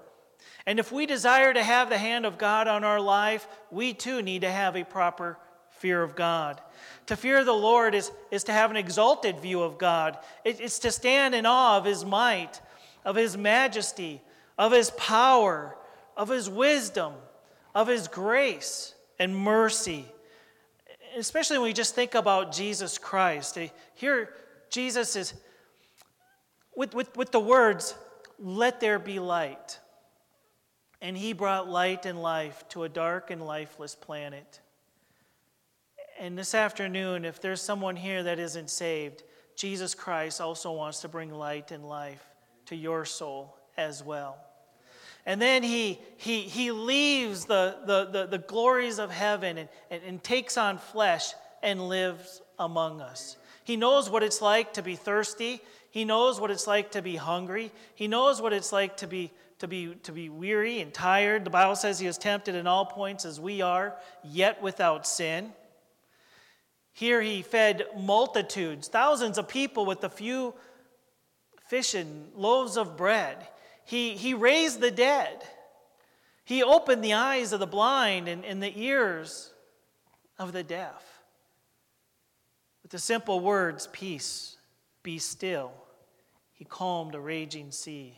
And 0.69 0.77
if 0.77 0.91
we 0.91 1.07
desire 1.07 1.51
to 1.51 1.63
have 1.63 1.89
the 1.89 1.97
hand 1.97 2.27
of 2.27 2.37
God 2.37 2.67
on 2.67 2.83
our 2.83 3.01
life, 3.01 3.47
we 3.71 3.91
too 3.91 4.21
need 4.21 4.41
to 4.41 4.51
have 4.51 4.75
a 4.75 4.83
proper 4.83 5.39
fear 5.71 6.03
of 6.03 6.15
God. 6.15 6.61
To 7.07 7.15
fear 7.15 7.43
the 7.43 7.51
Lord 7.51 7.95
is, 7.95 8.11
is 8.29 8.43
to 8.43 8.51
have 8.51 8.69
an 8.69 8.77
exalted 8.77 9.39
view 9.39 9.63
of 9.63 9.79
God, 9.79 10.19
it, 10.45 10.61
it's 10.61 10.77
to 10.79 10.91
stand 10.91 11.33
in 11.33 11.47
awe 11.47 11.77
of 11.77 11.85
His 11.85 12.05
might, 12.05 12.61
of 13.03 13.15
His 13.15 13.35
majesty, 13.35 14.21
of 14.59 14.71
His 14.71 14.91
power, 14.91 15.75
of 16.15 16.29
His 16.29 16.47
wisdom, 16.47 17.13
of 17.73 17.87
His 17.87 18.07
grace 18.07 18.93
and 19.17 19.35
mercy. 19.35 20.05
Especially 21.17 21.57
when 21.57 21.69
we 21.69 21.73
just 21.73 21.95
think 21.95 22.13
about 22.13 22.51
Jesus 22.51 22.99
Christ. 22.99 23.57
Eh, 23.57 23.69
here, 23.95 24.35
Jesus 24.69 25.15
is, 25.15 25.33
with, 26.75 26.93
with, 26.93 27.17
with 27.17 27.31
the 27.31 27.39
words, 27.39 27.95
let 28.37 28.79
there 28.79 28.99
be 28.99 29.17
light. 29.17 29.79
And 31.01 31.17
he 31.17 31.33
brought 31.33 31.69
light 31.69 32.05
and 32.05 32.21
life 32.21 32.67
to 32.69 32.83
a 32.83 32.89
dark 32.89 33.31
and 33.31 33.41
lifeless 33.45 33.95
planet. 33.95 34.59
And 36.19 36.37
this 36.37 36.53
afternoon, 36.53 37.23
if 37.23 37.39
there's 37.39 37.61
someone 37.61 37.95
here 37.95 38.23
that 38.23 38.39
isn't 38.39 38.69
saved, 38.69 39.23
Jesus 39.55 39.95
Christ 39.95 40.41
also 40.41 40.71
wants 40.73 41.01
to 41.01 41.07
bring 41.07 41.31
light 41.31 41.71
and 41.71 41.87
life 41.87 42.23
to 42.65 42.75
your 42.75 43.05
soul 43.05 43.57
as 43.77 44.03
well. 44.03 44.37
And 45.25 45.41
then 45.41 45.63
he, 45.63 45.99
he, 46.17 46.41
he 46.41 46.71
leaves 46.71 47.45
the, 47.45 47.77
the, 47.85 48.05
the, 48.05 48.25
the 48.27 48.37
glories 48.37 48.99
of 48.99 49.11
heaven 49.11 49.57
and, 49.57 49.69
and, 49.91 50.01
and 50.03 50.23
takes 50.23 50.57
on 50.57 50.77
flesh 50.77 51.33
and 51.61 51.87
lives 51.87 52.41
among 52.57 53.01
us. 53.01 53.37
He 53.63 53.75
knows 53.75 54.09
what 54.09 54.23
it's 54.23 54.41
like 54.41 54.73
to 54.73 54.81
be 54.81 54.95
thirsty. 54.95 55.61
He 55.91 56.05
knows 56.05 56.39
what 56.39 56.51
it's 56.51 56.67
like 56.67 56.91
to 56.91 57.01
be 57.01 57.15
hungry. 57.15 57.71
He 57.95 58.07
knows 58.07 58.41
what 58.41 58.53
it's 58.53 58.71
like 58.71 58.97
to 58.97 59.07
be, 59.07 59.31
to 59.59 59.67
be, 59.67 59.95
to 60.03 60.11
be 60.11 60.29
weary 60.29 60.81
and 60.81 60.93
tired. 60.93 61.45
The 61.45 61.49
Bible 61.49 61.75
says 61.75 61.99
he 61.99 62.07
was 62.07 62.17
tempted 62.17 62.55
in 62.55 62.67
all 62.67 62.85
points 62.85 63.25
as 63.25 63.39
we 63.39 63.61
are, 63.61 63.95
yet 64.23 64.61
without 64.61 65.05
sin. 65.05 65.53
Here 66.91 67.21
he 67.21 67.41
fed 67.41 67.85
multitudes, 67.97 68.87
thousands 68.87 69.37
of 69.37 69.47
people 69.47 69.85
with 69.85 70.03
a 70.03 70.09
few 70.09 70.53
fish 71.67 71.93
and 71.93 72.33
loaves 72.35 72.77
of 72.77 72.97
bread. 72.97 73.47
He, 73.85 74.15
he 74.15 74.33
raised 74.33 74.81
the 74.81 74.91
dead. 74.91 75.43
He 76.43 76.63
opened 76.63 77.03
the 77.03 77.13
eyes 77.13 77.53
of 77.53 77.59
the 77.59 77.67
blind 77.67 78.27
and, 78.27 78.43
and 78.43 78.61
the 78.61 78.73
ears 78.75 79.51
of 80.37 80.51
the 80.51 80.63
deaf. 80.63 81.05
With 82.81 82.91
the 82.91 82.99
simple 82.99 83.39
words, 83.39 83.87
peace, 83.91 84.57
be 85.03 85.19
still, 85.19 85.71
he 86.53 86.65
calmed 86.65 87.13
a 87.13 87.19
raging 87.19 87.71
sea. 87.71 88.17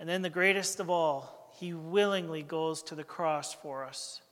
And 0.00 0.08
then, 0.08 0.22
the 0.22 0.30
greatest 0.30 0.80
of 0.80 0.90
all, 0.90 1.52
he 1.60 1.74
willingly 1.74 2.42
goes 2.42 2.82
to 2.84 2.94
the 2.94 3.04
cross 3.04 3.52
for 3.52 3.84
us 3.84 4.22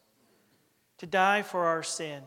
to 0.96 1.07
die 1.07 1.42
for 1.42 1.66
our 1.66 1.83
sin. 1.83 2.22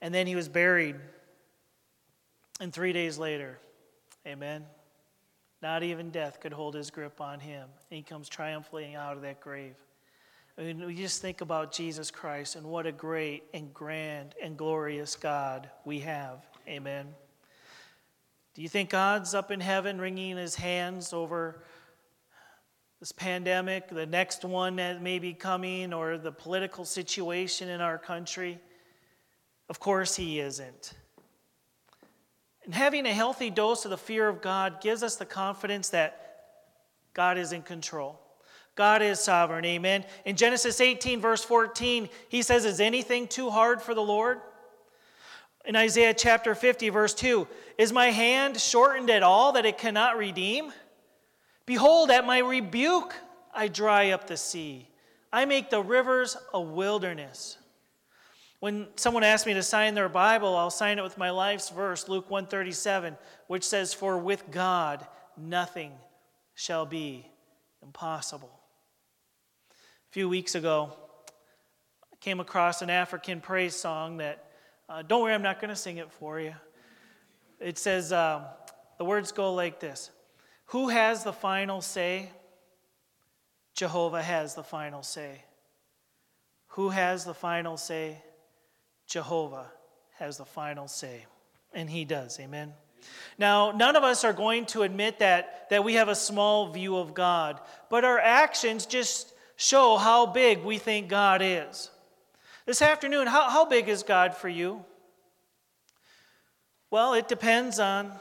And 0.00 0.14
then 0.14 0.26
he 0.26 0.36
was 0.36 0.48
buried. 0.48 0.96
And 2.60 2.72
three 2.72 2.92
days 2.92 3.18
later, 3.18 3.58
amen, 4.26 4.64
not 5.62 5.82
even 5.82 6.10
death 6.10 6.40
could 6.40 6.52
hold 6.52 6.74
his 6.74 6.90
grip 6.90 7.20
on 7.20 7.40
him. 7.40 7.68
And 7.90 7.96
he 7.96 8.02
comes 8.02 8.28
triumphantly 8.28 8.94
out 8.94 9.16
of 9.16 9.22
that 9.22 9.40
grave. 9.40 9.74
I 10.58 10.62
mean, 10.62 10.84
we 10.84 10.94
just 10.94 11.22
think 11.22 11.40
about 11.40 11.72
Jesus 11.72 12.10
Christ 12.10 12.56
and 12.56 12.66
what 12.66 12.86
a 12.86 12.92
great 12.92 13.44
and 13.54 13.72
grand 13.72 14.34
and 14.42 14.56
glorious 14.56 15.16
God 15.16 15.70
we 15.84 16.00
have. 16.00 16.44
Amen. 16.68 17.06
Do 18.54 18.62
you 18.62 18.68
think 18.68 18.90
God's 18.90 19.34
up 19.34 19.50
in 19.50 19.60
heaven 19.60 20.00
wringing 20.00 20.36
his 20.36 20.56
hands 20.56 21.12
over 21.12 21.62
this 22.98 23.12
pandemic, 23.12 23.88
the 23.88 24.06
next 24.06 24.44
one 24.44 24.76
that 24.76 25.00
may 25.00 25.18
be 25.18 25.32
coming, 25.32 25.92
or 25.92 26.18
the 26.18 26.32
political 26.32 26.84
situation 26.84 27.68
in 27.68 27.80
our 27.80 27.96
country? 27.96 28.58
Of 29.68 29.78
course, 29.78 30.16
he 30.16 30.40
isn't. 30.40 30.94
And 32.64 32.74
having 32.74 33.06
a 33.06 33.12
healthy 33.12 33.50
dose 33.50 33.84
of 33.84 33.90
the 33.90 33.96
fear 33.96 34.28
of 34.28 34.42
God 34.42 34.80
gives 34.80 35.02
us 35.02 35.16
the 35.16 35.24
confidence 35.24 35.90
that 35.90 36.30
God 37.14 37.38
is 37.38 37.52
in 37.52 37.62
control. 37.62 38.20
God 38.74 39.00
is 39.00 39.20
sovereign. 39.20 39.64
Amen. 39.64 40.04
In 40.24 40.36
Genesis 40.36 40.80
18, 40.80 41.20
verse 41.20 41.44
14, 41.44 42.08
he 42.28 42.42
says, 42.42 42.64
Is 42.64 42.80
anything 42.80 43.28
too 43.28 43.50
hard 43.50 43.80
for 43.80 43.94
the 43.94 44.02
Lord? 44.02 44.40
In 45.70 45.76
Isaiah 45.76 46.12
chapter 46.12 46.56
50, 46.56 46.88
verse 46.88 47.14
2, 47.14 47.46
Is 47.78 47.92
my 47.92 48.10
hand 48.10 48.60
shortened 48.60 49.08
at 49.08 49.22
all 49.22 49.52
that 49.52 49.64
it 49.64 49.78
cannot 49.78 50.18
redeem? 50.18 50.72
Behold, 51.64 52.10
at 52.10 52.26
my 52.26 52.38
rebuke 52.38 53.14
I 53.54 53.68
dry 53.68 54.10
up 54.10 54.26
the 54.26 54.36
sea, 54.36 54.88
I 55.32 55.44
make 55.44 55.70
the 55.70 55.80
rivers 55.80 56.36
a 56.52 56.60
wilderness. 56.60 57.56
When 58.58 58.88
someone 58.96 59.22
asks 59.22 59.46
me 59.46 59.54
to 59.54 59.62
sign 59.62 59.94
their 59.94 60.08
Bible, 60.08 60.56
I'll 60.56 60.70
sign 60.70 60.98
it 60.98 61.02
with 61.02 61.16
my 61.16 61.30
life's 61.30 61.70
verse, 61.70 62.08
Luke 62.08 62.28
137, 62.28 63.16
which 63.46 63.62
says, 63.62 63.94
For 63.94 64.18
with 64.18 64.50
God 64.50 65.06
nothing 65.36 65.92
shall 66.56 66.84
be 66.84 67.30
impossible. 67.80 68.58
A 69.70 70.10
few 70.10 70.28
weeks 70.28 70.56
ago, 70.56 70.94
I 72.12 72.16
came 72.16 72.40
across 72.40 72.82
an 72.82 72.90
African 72.90 73.40
praise 73.40 73.76
song 73.76 74.16
that, 74.16 74.49
uh, 74.90 75.02
don't 75.02 75.22
worry, 75.22 75.32
I'm 75.32 75.42
not 75.42 75.60
going 75.60 75.68
to 75.68 75.76
sing 75.76 75.98
it 75.98 76.10
for 76.10 76.40
you. 76.40 76.52
It 77.60 77.78
says, 77.78 78.12
um, 78.12 78.42
the 78.98 79.04
words 79.04 79.30
go 79.30 79.54
like 79.54 79.78
this 79.78 80.10
Who 80.66 80.88
has 80.88 81.22
the 81.22 81.32
final 81.32 81.80
say? 81.80 82.30
Jehovah 83.74 84.22
has 84.22 84.54
the 84.54 84.64
final 84.64 85.02
say. 85.02 85.44
Who 86.74 86.88
has 86.88 87.24
the 87.24 87.34
final 87.34 87.76
say? 87.76 88.20
Jehovah 89.06 89.70
has 90.18 90.38
the 90.38 90.44
final 90.44 90.88
say. 90.88 91.24
And 91.72 91.88
he 91.88 92.04
does. 92.04 92.38
Amen. 92.40 92.74
Now, 93.38 93.70
none 93.70 93.96
of 93.96 94.02
us 94.02 94.24
are 94.24 94.32
going 94.32 94.66
to 94.66 94.82
admit 94.82 95.20
that, 95.20 95.70
that 95.70 95.84
we 95.84 95.94
have 95.94 96.08
a 96.08 96.14
small 96.14 96.70
view 96.72 96.96
of 96.96 97.14
God, 97.14 97.60
but 97.88 98.04
our 98.04 98.18
actions 98.18 98.86
just 98.86 99.32
show 99.56 99.96
how 99.96 100.26
big 100.26 100.62
we 100.62 100.78
think 100.78 101.08
God 101.08 101.40
is. 101.42 101.90
This 102.66 102.82
afternoon, 102.82 103.26
how, 103.26 103.48
how 103.48 103.64
big 103.64 103.88
is 103.88 104.02
God 104.02 104.36
for 104.36 104.48
you? 104.48 104.84
Well, 106.90 107.14
it 107.14 107.26
depends 107.28 107.78
on 107.78 108.12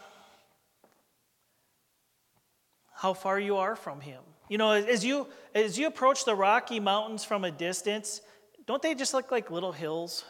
how 2.94 3.14
far 3.14 3.40
you 3.40 3.58
are 3.58 3.76
from 3.76 4.00
Him. 4.00 4.22
You 4.48 4.58
know, 4.58 4.72
as 4.72 5.04
you, 5.04 5.28
as 5.54 5.78
you 5.78 5.88
approach 5.88 6.26
the 6.26 6.36
Rocky 6.36 6.80
Mountains 6.80 7.24
from 7.24 7.44
a 7.44 7.52
distance, 7.52 8.22
don't 8.66 8.82
they 8.82 8.96
just 8.96 9.14
look 9.14 9.32
like 9.32 9.52
little 9.52 9.72
hills, 9.72 10.24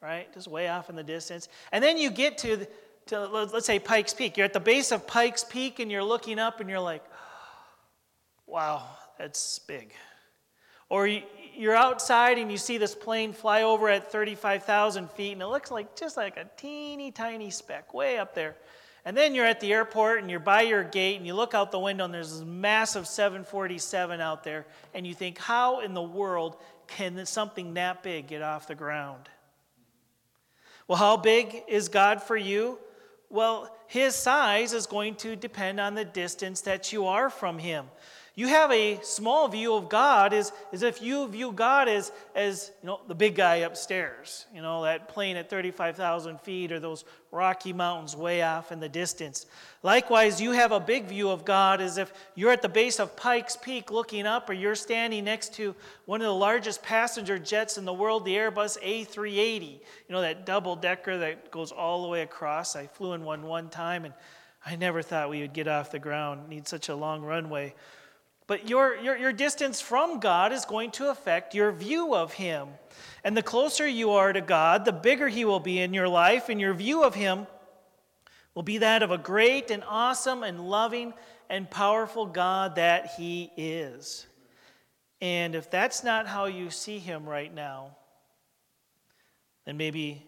right? 0.00 0.32
Just 0.32 0.48
way 0.48 0.68
off 0.68 0.88
in 0.88 0.96
the 0.96 1.02
distance. 1.02 1.48
And 1.72 1.82
then 1.82 1.98
you 1.98 2.10
get 2.10 2.38
to, 2.38 2.56
the, 2.56 2.68
to 3.06 3.26
let's 3.26 3.66
say 3.66 3.78
Pikes 3.78 4.14
Peak. 4.14 4.36
You're 4.36 4.44
at 4.44 4.52
the 4.52 4.60
base 4.60 4.92
of 4.92 5.06
Pikes 5.06 5.44
Peak 5.44 5.78
and 5.78 5.90
you're 5.90 6.04
looking 6.04 6.38
up 6.38 6.60
and 6.60 6.70
you're 6.70 6.80
like, 6.80 7.04
wow, 8.46 8.86
that's 9.18 9.58
big. 9.60 9.92
Or 10.88 11.08
you're 11.56 11.76
outside 11.76 12.38
and 12.38 12.50
you 12.50 12.58
see 12.58 12.78
this 12.78 12.94
plane 12.94 13.32
fly 13.32 13.62
over 13.62 13.88
at 13.88 14.10
35,000 14.10 15.10
feet 15.10 15.32
and 15.32 15.42
it 15.42 15.46
looks 15.46 15.70
like 15.70 15.96
just 15.96 16.16
like 16.16 16.36
a 16.36 16.46
teeny 16.56 17.10
tiny 17.10 17.50
speck 17.50 17.94
way 17.94 18.18
up 18.18 18.34
there. 18.34 18.56
And 19.04 19.16
then 19.16 19.34
you're 19.34 19.44
at 19.44 19.60
the 19.60 19.72
airport 19.72 20.20
and 20.20 20.30
you're 20.30 20.40
by 20.40 20.62
your 20.62 20.82
gate 20.82 21.16
and 21.16 21.26
you 21.26 21.34
look 21.34 21.52
out 21.52 21.70
the 21.70 21.78
window 21.78 22.04
and 22.04 22.14
there's 22.14 22.32
this 22.32 22.46
massive 22.46 23.06
747 23.06 24.20
out 24.20 24.44
there 24.44 24.66
and 24.94 25.06
you 25.06 25.14
think, 25.14 25.38
how 25.38 25.80
in 25.80 25.92
the 25.92 26.02
world 26.02 26.56
can 26.86 27.24
something 27.26 27.74
that 27.74 28.02
big 28.02 28.28
get 28.28 28.42
off 28.42 28.66
the 28.66 28.74
ground? 28.74 29.28
Well, 30.88 30.98
how 30.98 31.16
big 31.16 31.62
is 31.68 31.88
God 31.88 32.22
for 32.22 32.36
you? 32.36 32.78
Well, 33.30 33.74
his 33.86 34.14
size 34.14 34.72
is 34.72 34.86
going 34.86 35.16
to 35.16 35.36
depend 35.36 35.80
on 35.80 35.94
the 35.94 36.04
distance 36.04 36.62
that 36.62 36.92
you 36.92 37.06
are 37.06 37.30
from 37.30 37.58
him. 37.58 37.86
You 38.36 38.48
have 38.48 38.72
a 38.72 38.98
small 39.02 39.46
view 39.46 39.74
of 39.74 39.88
God 39.88 40.32
as, 40.32 40.52
as 40.72 40.82
if 40.82 41.00
you 41.00 41.28
view 41.28 41.52
God 41.52 41.88
as, 41.88 42.10
as 42.34 42.72
you 42.82 42.88
know, 42.88 43.00
the 43.06 43.14
big 43.14 43.36
guy 43.36 43.56
upstairs, 43.56 44.46
you 44.52 44.60
know, 44.60 44.82
that 44.82 45.08
plane 45.08 45.36
at 45.36 45.48
35,000 45.48 46.40
feet 46.40 46.72
or 46.72 46.80
those 46.80 47.04
Rocky 47.30 47.72
Mountains 47.72 48.16
way 48.16 48.42
off 48.42 48.72
in 48.72 48.80
the 48.80 48.88
distance. 48.88 49.46
Likewise, 49.84 50.40
you 50.40 50.50
have 50.50 50.72
a 50.72 50.80
big 50.80 51.04
view 51.04 51.30
of 51.30 51.44
God 51.44 51.80
as 51.80 51.96
if 51.96 52.12
you're 52.34 52.50
at 52.50 52.60
the 52.60 52.68
base 52.68 52.98
of 52.98 53.14
Pikes 53.14 53.56
Peak 53.56 53.92
looking 53.92 54.26
up 54.26 54.50
or 54.50 54.52
you're 54.52 54.74
standing 54.74 55.24
next 55.24 55.54
to 55.54 55.72
one 56.06 56.20
of 56.20 56.26
the 56.26 56.34
largest 56.34 56.82
passenger 56.82 57.38
jets 57.38 57.78
in 57.78 57.84
the 57.84 57.92
world, 57.92 58.24
the 58.24 58.34
Airbus 58.34 58.82
A380, 58.82 59.70
you 59.74 59.80
know, 60.08 60.22
that 60.22 60.44
double 60.44 60.74
decker 60.74 61.18
that 61.18 61.52
goes 61.52 61.70
all 61.70 62.02
the 62.02 62.08
way 62.08 62.22
across. 62.22 62.74
I 62.74 62.88
flew 62.88 63.12
in 63.12 63.22
one 63.22 63.44
one 63.44 63.68
time 63.68 64.04
and 64.04 64.14
I 64.66 64.74
never 64.74 65.02
thought 65.02 65.30
we 65.30 65.42
would 65.42 65.52
get 65.52 65.68
off 65.68 65.92
the 65.92 66.00
ground, 66.00 66.48
need 66.48 66.66
such 66.66 66.88
a 66.88 66.96
long 66.96 67.22
runway. 67.22 67.74
But 68.46 68.68
your, 68.68 68.96
your, 68.96 69.16
your 69.16 69.32
distance 69.32 69.80
from 69.80 70.20
God 70.20 70.52
is 70.52 70.64
going 70.64 70.90
to 70.92 71.10
affect 71.10 71.54
your 71.54 71.72
view 71.72 72.14
of 72.14 72.34
Him. 72.34 72.68
And 73.22 73.36
the 73.36 73.42
closer 73.42 73.88
you 73.88 74.10
are 74.10 74.32
to 74.32 74.42
God, 74.42 74.84
the 74.84 74.92
bigger 74.92 75.28
He 75.28 75.44
will 75.44 75.60
be 75.60 75.80
in 75.80 75.94
your 75.94 76.08
life, 76.08 76.48
and 76.48 76.60
your 76.60 76.74
view 76.74 77.02
of 77.02 77.14
Him 77.14 77.46
will 78.54 78.62
be 78.62 78.78
that 78.78 79.02
of 79.02 79.10
a 79.10 79.18
great 79.18 79.70
and 79.70 79.82
awesome 79.88 80.42
and 80.42 80.68
loving 80.68 81.14
and 81.48 81.70
powerful 81.70 82.26
God 82.26 82.76
that 82.76 83.12
He 83.16 83.50
is. 83.56 84.26
And 85.20 85.54
if 85.54 85.70
that's 85.70 86.04
not 86.04 86.26
how 86.26 86.44
you 86.44 86.70
see 86.70 86.98
Him 86.98 87.24
right 87.24 87.52
now, 87.52 87.96
then 89.64 89.78
maybe 89.78 90.26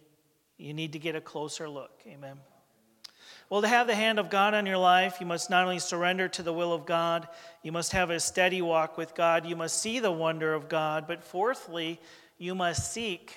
you 0.57 0.73
need 0.73 0.95
to 0.95 0.99
get 0.99 1.15
a 1.15 1.21
closer 1.21 1.69
look. 1.69 2.03
Amen. 2.07 2.39
Well, 3.49 3.63
to 3.63 3.69
have 3.69 3.87
the 3.87 3.95
hand 3.95 4.19
of 4.19 4.29
God 4.29 4.55
on 4.55 4.67
your 4.67 4.77
life, 4.77 5.19
you 5.21 5.27
must 5.27 5.51
not 5.51 5.63
only 5.63 5.79
surrender 5.79 6.27
to 6.29 6.43
the 6.43 6.53
will 6.53 6.73
of 6.73 6.85
God, 6.85 7.29
you 7.63 7.71
must 7.71 7.93
have 7.93 8.11
a 8.11 8.19
steady 8.19 8.61
walk 8.61 8.99
with 8.99 9.15
God, 9.15 9.47
you 9.47 9.55
must 9.55 9.81
see 9.81 10.01
the 10.01 10.11
wonder 10.11 10.53
of 10.53 10.69
God, 10.69 11.07
but 11.07 11.23
fourthly, 11.23 12.01
you 12.39 12.57
must 12.57 12.93
seek 12.93 13.37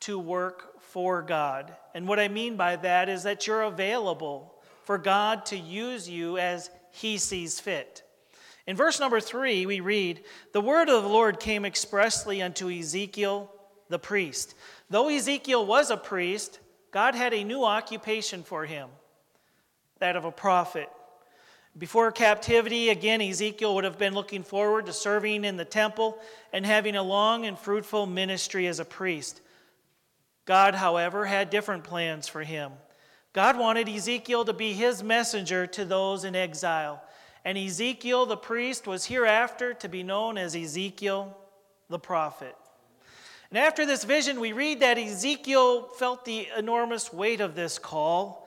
to 0.00 0.16
work 0.16 0.80
for 0.80 1.22
God. 1.22 1.74
And 1.92 2.06
what 2.06 2.20
I 2.20 2.28
mean 2.28 2.56
by 2.56 2.76
that 2.76 3.08
is 3.08 3.24
that 3.24 3.48
you're 3.48 3.62
available 3.62 4.54
for 4.84 4.96
God 4.96 5.44
to 5.46 5.56
use 5.56 6.08
you 6.08 6.38
as 6.38 6.70
He 6.92 7.18
sees 7.18 7.58
fit. 7.58 8.04
In 8.68 8.76
verse 8.76 9.00
number 9.00 9.20
three, 9.20 9.66
we 9.66 9.80
read, 9.80 10.22
The 10.52 10.60
word 10.60 10.88
of 10.88 11.02
the 11.02 11.08
Lord 11.08 11.40
came 11.40 11.64
expressly 11.64 12.42
unto 12.42 12.70
Ezekiel 12.70 13.50
the 13.88 13.98
priest. 13.98 14.54
Though 14.88 15.08
Ezekiel 15.08 15.66
was 15.66 15.90
a 15.90 15.96
priest, 15.96 16.60
God 16.92 17.16
had 17.16 17.34
a 17.34 17.42
new 17.42 17.64
occupation 17.64 18.44
for 18.44 18.64
him 18.64 18.88
that 19.98 20.16
of 20.16 20.24
a 20.24 20.32
prophet. 20.32 20.90
Before 21.78 22.10
captivity, 22.10 22.88
again, 22.88 23.20
Ezekiel 23.20 23.74
would 23.74 23.84
have 23.84 23.98
been 23.98 24.14
looking 24.14 24.42
forward 24.42 24.86
to 24.86 24.92
serving 24.92 25.44
in 25.44 25.56
the 25.56 25.64
temple 25.64 26.18
and 26.52 26.64
having 26.64 26.96
a 26.96 27.02
long 27.02 27.44
and 27.44 27.58
fruitful 27.58 28.06
ministry 28.06 28.66
as 28.66 28.80
a 28.80 28.84
priest. 28.84 29.42
God, 30.46 30.74
however, 30.74 31.26
had 31.26 31.50
different 31.50 31.84
plans 31.84 32.28
for 32.28 32.42
him. 32.42 32.72
God 33.34 33.58
wanted 33.58 33.90
Ezekiel 33.90 34.46
to 34.46 34.54
be 34.54 34.72
his 34.72 35.02
messenger 35.02 35.66
to 35.66 35.84
those 35.84 36.24
in 36.24 36.34
exile. 36.34 37.02
And 37.44 37.58
Ezekiel 37.58 38.24
the 38.24 38.36
priest 38.36 38.86
was 38.86 39.04
hereafter 39.04 39.74
to 39.74 39.88
be 39.88 40.02
known 40.02 40.38
as 40.38 40.56
Ezekiel 40.56 41.36
the 41.90 41.98
prophet. 41.98 42.56
And 43.50 43.58
after 43.58 43.84
this 43.84 44.04
vision, 44.04 44.40
we 44.40 44.52
read 44.52 44.80
that 44.80 44.98
Ezekiel 44.98 45.82
felt 45.82 46.24
the 46.24 46.48
enormous 46.56 47.12
weight 47.12 47.42
of 47.42 47.54
this 47.54 47.78
call 47.78 48.45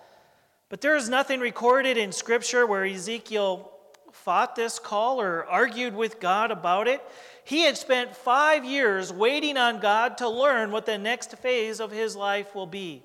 but 0.69 0.81
there 0.81 0.95
is 0.95 1.09
nothing 1.09 1.39
recorded 1.39 1.97
in 1.97 2.11
Scripture 2.11 2.65
where 2.65 2.85
Ezekiel 2.85 3.71
fought 4.11 4.55
this 4.55 4.79
call 4.79 5.21
or 5.21 5.45
argued 5.45 5.95
with 5.95 6.19
God 6.19 6.51
about 6.51 6.87
it. 6.87 7.01
He 7.43 7.61
had 7.63 7.77
spent 7.77 8.15
five 8.15 8.63
years 8.63 9.11
waiting 9.11 9.57
on 9.57 9.79
God 9.79 10.17
to 10.19 10.29
learn 10.29 10.71
what 10.71 10.85
the 10.85 10.97
next 10.97 11.37
phase 11.37 11.79
of 11.79 11.91
his 11.91 12.15
life 12.15 12.53
will 12.53 12.67
be. 12.67 13.03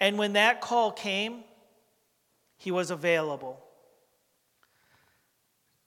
And 0.00 0.18
when 0.18 0.32
that 0.32 0.60
call 0.60 0.92
came, 0.92 1.44
he 2.56 2.70
was 2.70 2.90
available. 2.90 3.58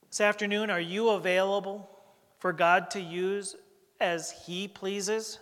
This 0.10 0.22
afternoon, 0.22 0.70
are 0.70 0.80
you 0.80 1.10
available 1.10 1.90
for 2.38 2.54
God 2.54 2.92
to 2.92 3.00
use 3.00 3.56
as 4.00 4.32
He 4.46 4.68
pleases? 4.68 5.40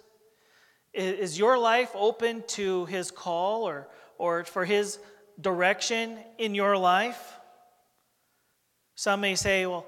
Is 0.94 1.38
your 1.38 1.58
life 1.58 1.92
open 1.94 2.44
to 2.50 2.86
His 2.86 3.12
call 3.12 3.68
or, 3.68 3.90
or 4.18 4.46
for 4.46 4.64
His 4.64 5.00
direction 5.40 6.18
in 6.38 6.56
your 6.56 6.78
life? 6.78 7.38
Some 8.96 9.22
may 9.22 9.36
say, 9.36 9.66
Well, 9.66 9.86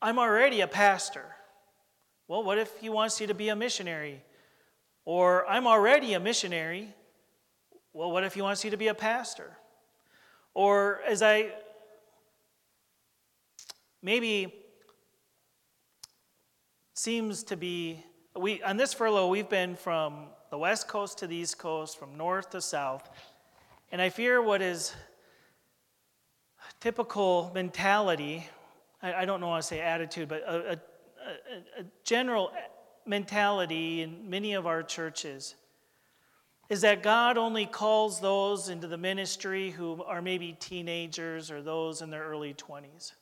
I'm 0.00 0.18
already 0.18 0.60
a 0.60 0.66
pastor. 0.66 1.24
Well, 2.26 2.42
what 2.42 2.58
if 2.58 2.76
he 2.78 2.88
wants 2.88 3.20
you 3.20 3.26
to 3.26 3.34
be 3.34 3.48
a 3.48 3.56
missionary? 3.56 4.22
Or 5.04 5.46
I'm 5.46 5.66
already 5.66 6.14
a 6.14 6.20
missionary. 6.20 6.94
Well, 7.92 8.10
what 8.10 8.24
if 8.24 8.34
he 8.34 8.42
wants 8.42 8.64
you 8.64 8.70
to 8.70 8.76
be 8.76 8.88
a 8.88 8.94
pastor? 8.94 9.56
Or 10.54 11.00
as 11.06 11.22
I 11.22 11.52
maybe 14.02 14.54
seems 16.94 17.42
to 17.44 17.56
be 17.56 18.04
we 18.36 18.62
on 18.62 18.76
this 18.76 18.92
furlough 18.92 19.28
we've 19.28 19.48
been 19.48 19.76
from 19.76 20.26
the 20.50 20.58
west 20.58 20.88
coast 20.88 21.18
to 21.18 21.26
the 21.26 21.36
east 21.36 21.58
coast, 21.58 21.98
from 21.98 22.16
north 22.16 22.50
to 22.50 22.60
south. 22.60 23.08
And 23.92 24.02
I 24.02 24.08
fear 24.08 24.42
what 24.42 24.62
is 24.62 24.94
typical 26.80 27.50
mentality, 27.54 28.46
I, 29.02 29.14
I 29.14 29.24
don't 29.24 29.40
know 29.40 29.50
how 29.50 29.56
to 29.56 29.62
say 29.62 29.80
attitude, 29.80 30.28
but 30.28 30.42
a, 30.42 30.72
a, 30.72 31.80
a 31.80 31.84
general 32.04 32.52
mentality 33.06 34.02
in 34.02 34.28
many 34.28 34.52
of 34.52 34.66
our 34.66 34.82
churches 34.82 35.54
is 36.68 36.80
that 36.80 37.02
God 37.02 37.36
only 37.38 37.66
calls 37.66 38.20
those 38.20 38.68
into 38.68 38.86
the 38.86 38.96
ministry 38.96 39.70
who 39.70 40.02
are 40.04 40.22
maybe 40.22 40.56
teenagers 40.58 41.50
or 41.50 41.62
those 41.62 42.02
in 42.02 42.10
their 42.10 42.24
early 42.24 42.54
20s. 42.54 43.12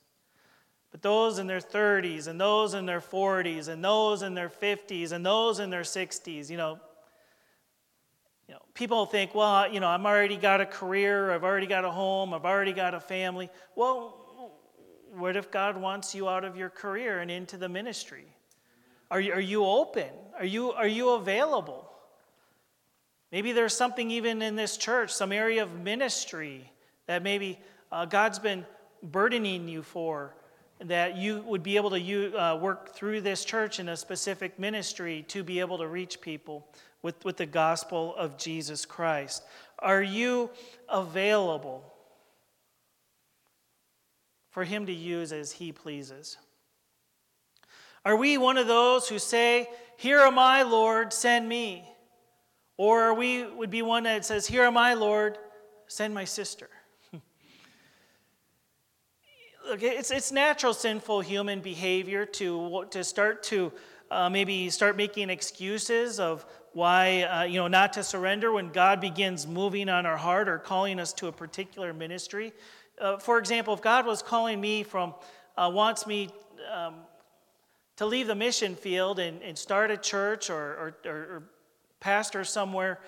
But 0.90 1.02
those 1.02 1.38
in 1.38 1.46
their 1.46 1.60
30s 1.60 2.28
and 2.28 2.40
those 2.40 2.74
in 2.74 2.86
their 2.86 3.00
40s 3.00 3.68
and 3.68 3.84
those 3.84 4.22
in 4.22 4.34
their 4.34 4.48
50s 4.48 5.12
and 5.12 5.24
those 5.24 5.58
in 5.58 5.70
their 5.70 5.82
60s, 5.82 6.50
you 6.50 6.56
know, 6.56 6.78
you 8.52 8.58
know, 8.58 8.64
people 8.74 9.06
think, 9.06 9.34
well, 9.34 9.72
you 9.72 9.80
know, 9.80 9.88
I've 9.88 10.04
already 10.04 10.36
got 10.36 10.60
a 10.60 10.66
career, 10.66 11.32
I've 11.32 11.42
already 11.42 11.66
got 11.66 11.86
a 11.86 11.90
home, 11.90 12.34
I've 12.34 12.44
already 12.44 12.74
got 12.74 12.92
a 12.92 13.00
family. 13.00 13.48
Well, 13.76 14.14
what 15.16 15.36
if 15.36 15.50
God 15.50 15.78
wants 15.78 16.14
you 16.14 16.28
out 16.28 16.44
of 16.44 16.54
your 16.54 16.68
career 16.68 17.20
and 17.20 17.30
into 17.30 17.56
the 17.56 17.70
ministry? 17.70 18.26
Are 19.10 19.22
you, 19.22 19.32
are 19.32 19.40
you 19.40 19.64
open? 19.64 20.10
Are 20.38 20.44
you, 20.44 20.72
are 20.72 20.86
you 20.86 21.12
available? 21.12 21.90
Maybe 23.30 23.52
there's 23.52 23.74
something 23.74 24.10
even 24.10 24.42
in 24.42 24.54
this 24.54 24.76
church, 24.76 25.14
some 25.14 25.32
area 25.32 25.62
of 25.62 25.72
ministry 25.80 26.70
that 27.06 27.22
maybe 27.22 27.58
uh, 27.90 28.04
God's 28.04 28.38
been 28.38 28.66
burdening 29.02 29.66
you 29.66 29.82
for, 29.82 30.34
that 30.78 31.16
you 31.16 31.40
would 31.46 31.62
be 31.62 31.76
able 31.76 31.88
to 31.88 32.38
uh, 32.38 32.56
work 32.56 32.94
through 32.94 33.22
this 33.22 33.46
church 33.46 33.80
in 33.80 33.88
a 33.88 33.96
specific 33.96 34.58
ministry 34.58 35.24
to 35.28 35.42
be 35.42 35.58
able 35.58 35.78
to 35.78 35.86
reach 35.86 36.20
people 36.20 36.68
with, 37.02 37.24
with 37.24 37.36
the 37.36 37.46
gospel 37.46 38.14
of 38.16 38.38
Jesus 38.38 38.86
Christ? 38.86 39.42
Are 39.78 40.02
you 40.02 40.50
available 40.88 41.84
for 44.50 44.64
Him 44.64 44.86
to 44.86 44.92
use 44.92 45.32
as 45.32 45.52
He 45.52 45.72
pleases? 45.72 46.38
Are 48.04 48.16
we 48.16 48.38
one 48.38 48.58
of 48.58 48.66
those 48.66 49.08
who 49.08 49.18
say, 49.18 49.68
Here 49.96 50.20
am 50.20 50.38
I, 50.38 50.62
Lord, 50.62 51.12
send 51.12 51.48
me? 51.48 51.84
Or 52.76 53.02
are 53.02 53.14
we 53.14 53.44
would 53.44 53.70
be 53.70 53.82
one 53.82 54.04
that 54.04 54.24
says, 54.24 54.46
Here 54.46 54.64
am 54.64 54.76
I, 54.76 54.94
Lord, 54.94 55.38
send 55.86 56.14
my 56.14 56.24
sister? 56.24 56.68
Look, 59.68 59.82
it's, 59.82 60.10
it's 60.10 60.32
natural 60.32 60.74
sinful 60.74 61.20
human 61.20 61.60
behavior 61.60 62.26
to, 62.26 62.86
to 62.90 63.04
start 63.04 63.42
to 63.44 63.72
uh, 64.12 64.28
maybe 64.28 64.68
start 64.68 64.96
making 64.96 65.30
excuses 65.30 66.20
of 66.20 66.44
why, 66.74 67.22
uh, 67.22 67.42
you 67.44 67.56
know, 67.56 67.68
not 67.68 67.94
to 67.94 68.02
surrender 68.02 68.52
when 68.52 68.68
God 68.68 69.00
begins 69.00 69.46
moving 69.46 69.88
on 69.88 70.04
our 70.04 70.16
heart 70.16 70.48
or 70.48 70.58
calling 70.58 71.00
us 71.00 71.12
to 71.14 71.28
a 71.28 71.32
particular 71.32 71.94
ministry. 71.94 72.52
Uh, 73.00 73.16
for 73.16 73.38
example, 73.38 73.72
if 73.72 73.80
God 73.80 74.06
was 74.06 74.22
calling 74.22 74.60
me 74.60 74.82
from, 74.82 75.14
uh, 75.56 75.70
wants 75.72 76.06
me 76.06 76.28
um, 76.72 76.96
to 77.96 78.06
leave 78.06 78.26
the 78.26 78.34
mission 78.34 78.74
field 78.74 79.18
and, 79.18 79.42
and 79.42 79.56
start 79.56 79.90
a 79.90 79.96
church 79.96 80.50
or, 80.50 80.94
or, 81.04 81.10
or 81.10 81.42
pastor 82.00 82.44
somewhere, 82.44 83.00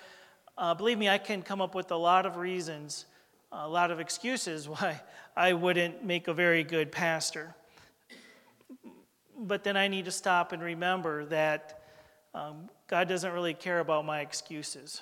uh, 0.57 0.73
believe 0.75 0.99
me, 0.99 1.09
I 1.09 1.19
can 1.19 1.43
come 1.43 1.61
up 1.61 1.75
with 1.75 1.91
a 1.91 1.97
lot 1.97 2.25
of 2.25 2.37
reasons, 2.37 3.05
a 3.53 3.69
lot 3.69 3.91
of 3.91 4.01
excuses 4.01 4.69
why 4.69 5.01
I 5.37 5.53
wouldn't 5.53 6.03
make 6.03 6.29
a 6.29 6.35
very 6.35 6.65
good 6.65 6.91
pastor 6.91 7.55
but 9.47 9.65
then 9.65 9.77
I 9.77 9.89
need 9.89 10.07
to 10.07 10.11
stop 10.11 10.53
and 10.53 10.63
remember 10.63 11.25
that 11.27 11.83
um, 12.35 12.69
God 12.89 13.09
doesn't 13.09 13.33
really 13.33 13.55
care 13.55 13.81
about 13.81 14.05
my 14.05 14.21
excuses, 14.21 15.01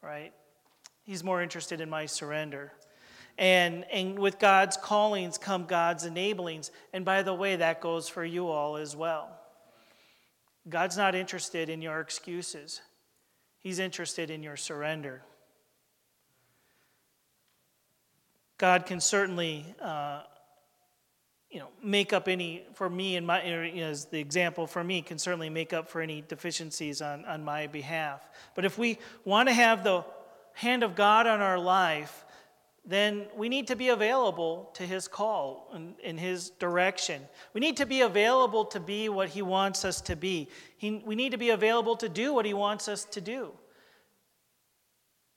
right? 0.00 0.32
He's 1.02 1.22
more 1.22 1.42
interested 1.42 1.80
in 1.80 1.90
my 1.90 2.06
surrender. 2.06 2.72
And, 3.36 3.84
and 3.92 4.18
with 4.18 4.38
God's 4.38 4.76
callings 4.76 5.38
come 5.38 5.66
God's 5.66 6.06
enablings. 6.06 6.70
And 6.92 7.04
by 7.04 7.22
the 7.22 7.34
way, 7.34 7.56
that 7.56 7.80
goes 7.80 8.08
for 8.08 8.24
you 8.24 8.48
all 8.48 8.76
as 8.76 8.94
well. 8.94 9.28
God's 10.68 10.96
not 10.96 11.14
interested 11.14 11.68
in 11.68 11.82
your 11.82 12.00
excuses, 12.00 12.80
He's 13.58 13.78
interested 13.78 14.30
in 14.30 14.42
your 14.42 14.56
surrender. 14.56 15.22
God 18.56 18.86
can 18.86 19.00
certainly 19.00 19.64
uh, 19.80 20.22
you 21.54 21.60
know, 21.60 21.68
make 21.84 22.12
up 22.12 22.26
any, 22.26 22.64
for 22.74 22.90
me 22.90 23.14
and 23.14 23.24
my, 23.24 23.40
you 23.44 23.80
know, 23.80 23.86
as 23.86 24.06
the 24.06 24.18
example 24.18 24.66
for 24.66 24.82
me, 24.82 25.00
can 25.00 25.18
certainly 25.18 25.48
make 25.48 25.72
up 25.72 25.88
for 25.88 26.00
any 26.00 26.20
deficiencies 26.26 27.00
on, 27.00 27.24
on 27.26 27.44
my 27.44 27.68
behalf. 27.68 28.28
But 28.56 28.64
if 28.64 28.76
we 28.76 28.98
want 29.24 29.48
to 29.48 29.54
have 29.54 29.84
the 29.84 30.04
hand 30.54 30.82
of 30.82 30.96
God 30.96 31.28
on 31.28 31.40
our 31.40 31.58
life, 31.58 32.24
then 32.84 33.26
we 33.36 33.48
need 33.48 33.68
to 33.68 33.76
be 33.76 33.90
available 33.90 34.70
to 34.74 34.82
His 34.82 35.06
call 35.06 35.70
and 35.72 35.94
in 36.00 36.18
His 36.18 36.50
direction. 36.50 37.22
We 37.52 37.60
need 37.60 37.76
to 37.76 37.86
be 37.86 38.00
available 38.00 38.64
to 38.66 38.80
be 38.80 39.08
what 39.08 39.28
He 39.28 39.40
wants 39.40 39.84
us 39.84 40.00
to 40.02 40.16
be. 40.16 40.48
He, 40.76 41.02
we 41.06 41.14
need 41.14 41.30
to 41.30 41.38
be 41.38 41.50
available 41.50 41.94
to 41.98 42.08
do 42.08 42.34
what 42.34 42.46
He 42.46 42.52
wants 42.52 42.88
us 42.88 43.04
to 43.04 43.20
do. 43.20 43.52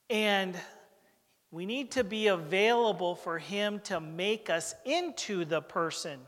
And 0.10 0.56
we 1.58 1.66
need 1.66 1.90
to 1.90 2.04
be 2.04 2.28
available 2.28 3.16
for 3.16 3.40
Him 3.40 3.80
to 3.86 4.00
make 4.00 4.48
us 4.48 4.76
into 4.86 5.44
the 5.44 5.60
person, 5.60 6.20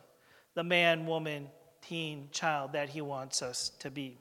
the 0.55 0.63
man, 0.63 1.05
woman, 1.05 1.49
teen, 1.83 2.29
child 2.31 2.71
that 2.73 2.89
He 2.89 3.01
wants 3.01 3.43
us 3.43 3.69
to 3.77 3.91
be. 3.91 4.17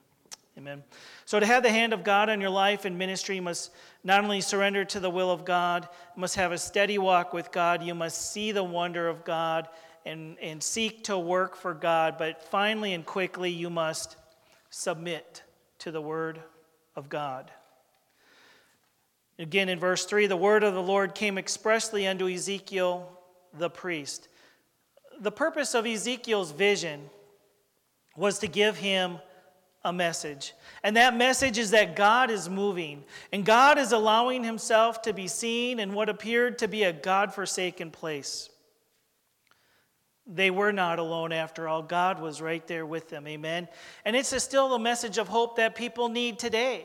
Amen. 0.59 0.85
So, 1.25 1.41
to 1.41 1.47
have 1.47 1.63
the 1.63 1.71
hand 1.71 1.95
of 1.95 2.05
God 2.05 2.29
on 2.29 2.43
your 2.43 2.51
life 2.51 2.85
and 2.85 2.99
ministry, 2.99 3.37
you 3.37 3.43
must 3.43 3.71
not 4.05 4.23
only 4.23 4.43
surrender 4.43 4.85
to 4.85 5.01
the 5.01 5.09
will 5.09 5.31
of 5.31 5.47
God, 5.47 5.89
you 6.15 6.21
must 6.21 6.37
have 6.37 6.53
a 6.53 6.59
steady 6.59 6.99
walk 6.99 7.33
with 7.33 7.53
God. 7.53 7.83
You 7.83 7.95
must 7.95 8.31
see 8.31 8.53
the 8.53 8.63
wonder 8.63 9.09
of 9.09 9.25
God 9.25 9.67
and, 10.05 10.39
and 10.43 10.63
seek 10.63 11.05
to 11.05 11.19
work 11.19 11.57
for 11.57 11.73
God. 11.73 12.17
But 12.19 12.43
finally 12.51 12.93
and 12.93 13.07
quickly, 13.07 13.51
you 13.51 13.71
must 13.71 14.17
submit 14.69 15.43
to 15.79 15.91
the 15.91 16.03
Word 16.03 16.43
of 16.97 17.09
God. 17.09 17.51
Again, 19.39 19.69
in 19.69 19.79
verse 19.79 20.05
3, 20.05 20.27
the 20.27 20.37
word 20.37 20.65
of 20.65 20.75
the 20.75 20.83
Lord 20.83 21.15
came 21.15 21.39
expressly 21.39 22.07
unto 22.07 22.29
Ezekiel 22.29 23.09
the 23.57 23.71
priest. 23.71 24.29
The 25.21 25.31
purpose 25.31 25.75
of 25.75 25.87
Ezekiel's 25.87 26.51
vision 26.51 27.09
was 28.17 28.41
to 28.41 28.49
give 28.49 28.77
him 28.77 29.19
a 29.85 29.93
message. 29.93 30.55
And 30.83 30.97
that 30.97 31.17
message 31.17 31.57
is 31.57 31.71
that 31.71 31.95
God 31.95 32.31
is 32.31 32.49
moving, 32.49 33.05
and 33.33 33.45
God 33.45 33.79
is 33.79 33.93
allowing 33.93 34.43
himself 34.43 35.03
to 35.03 35.13
be 35.13 35.29
seen 35.29 35.79
in 35.79 35.95
what 35.95 36.09
appeared 36.09 36.59
to 36.59 36.69
be 36.69 36.83
a 36.83 36.93
God 36.93 37.33
forsaken 37.33 37.91
place. 37.93 38.51
They 40.27 40.51
were 40.51 40.73
not 40.73 40.99
alone 40.99 41.33
after 41.33 41.69
all. 41.69 41.83
God 41.83 42.21
was 42.21 42.43
right 42.43 42.67
there 42.67 42.85
with 42.85 43.09
them. 43.09 43.27
Amen. 43.27 43.67
And 44.05 44.15
it's 44.15 44.43
still 44.43 44.75
a 44.75 44.79
message 44.79 45.17
of 45.17 45.29
hope 45.29 45.57
that 45.57 45.75
people 45.75 46.09
need 46.09 46.39
today. 46.39 46.85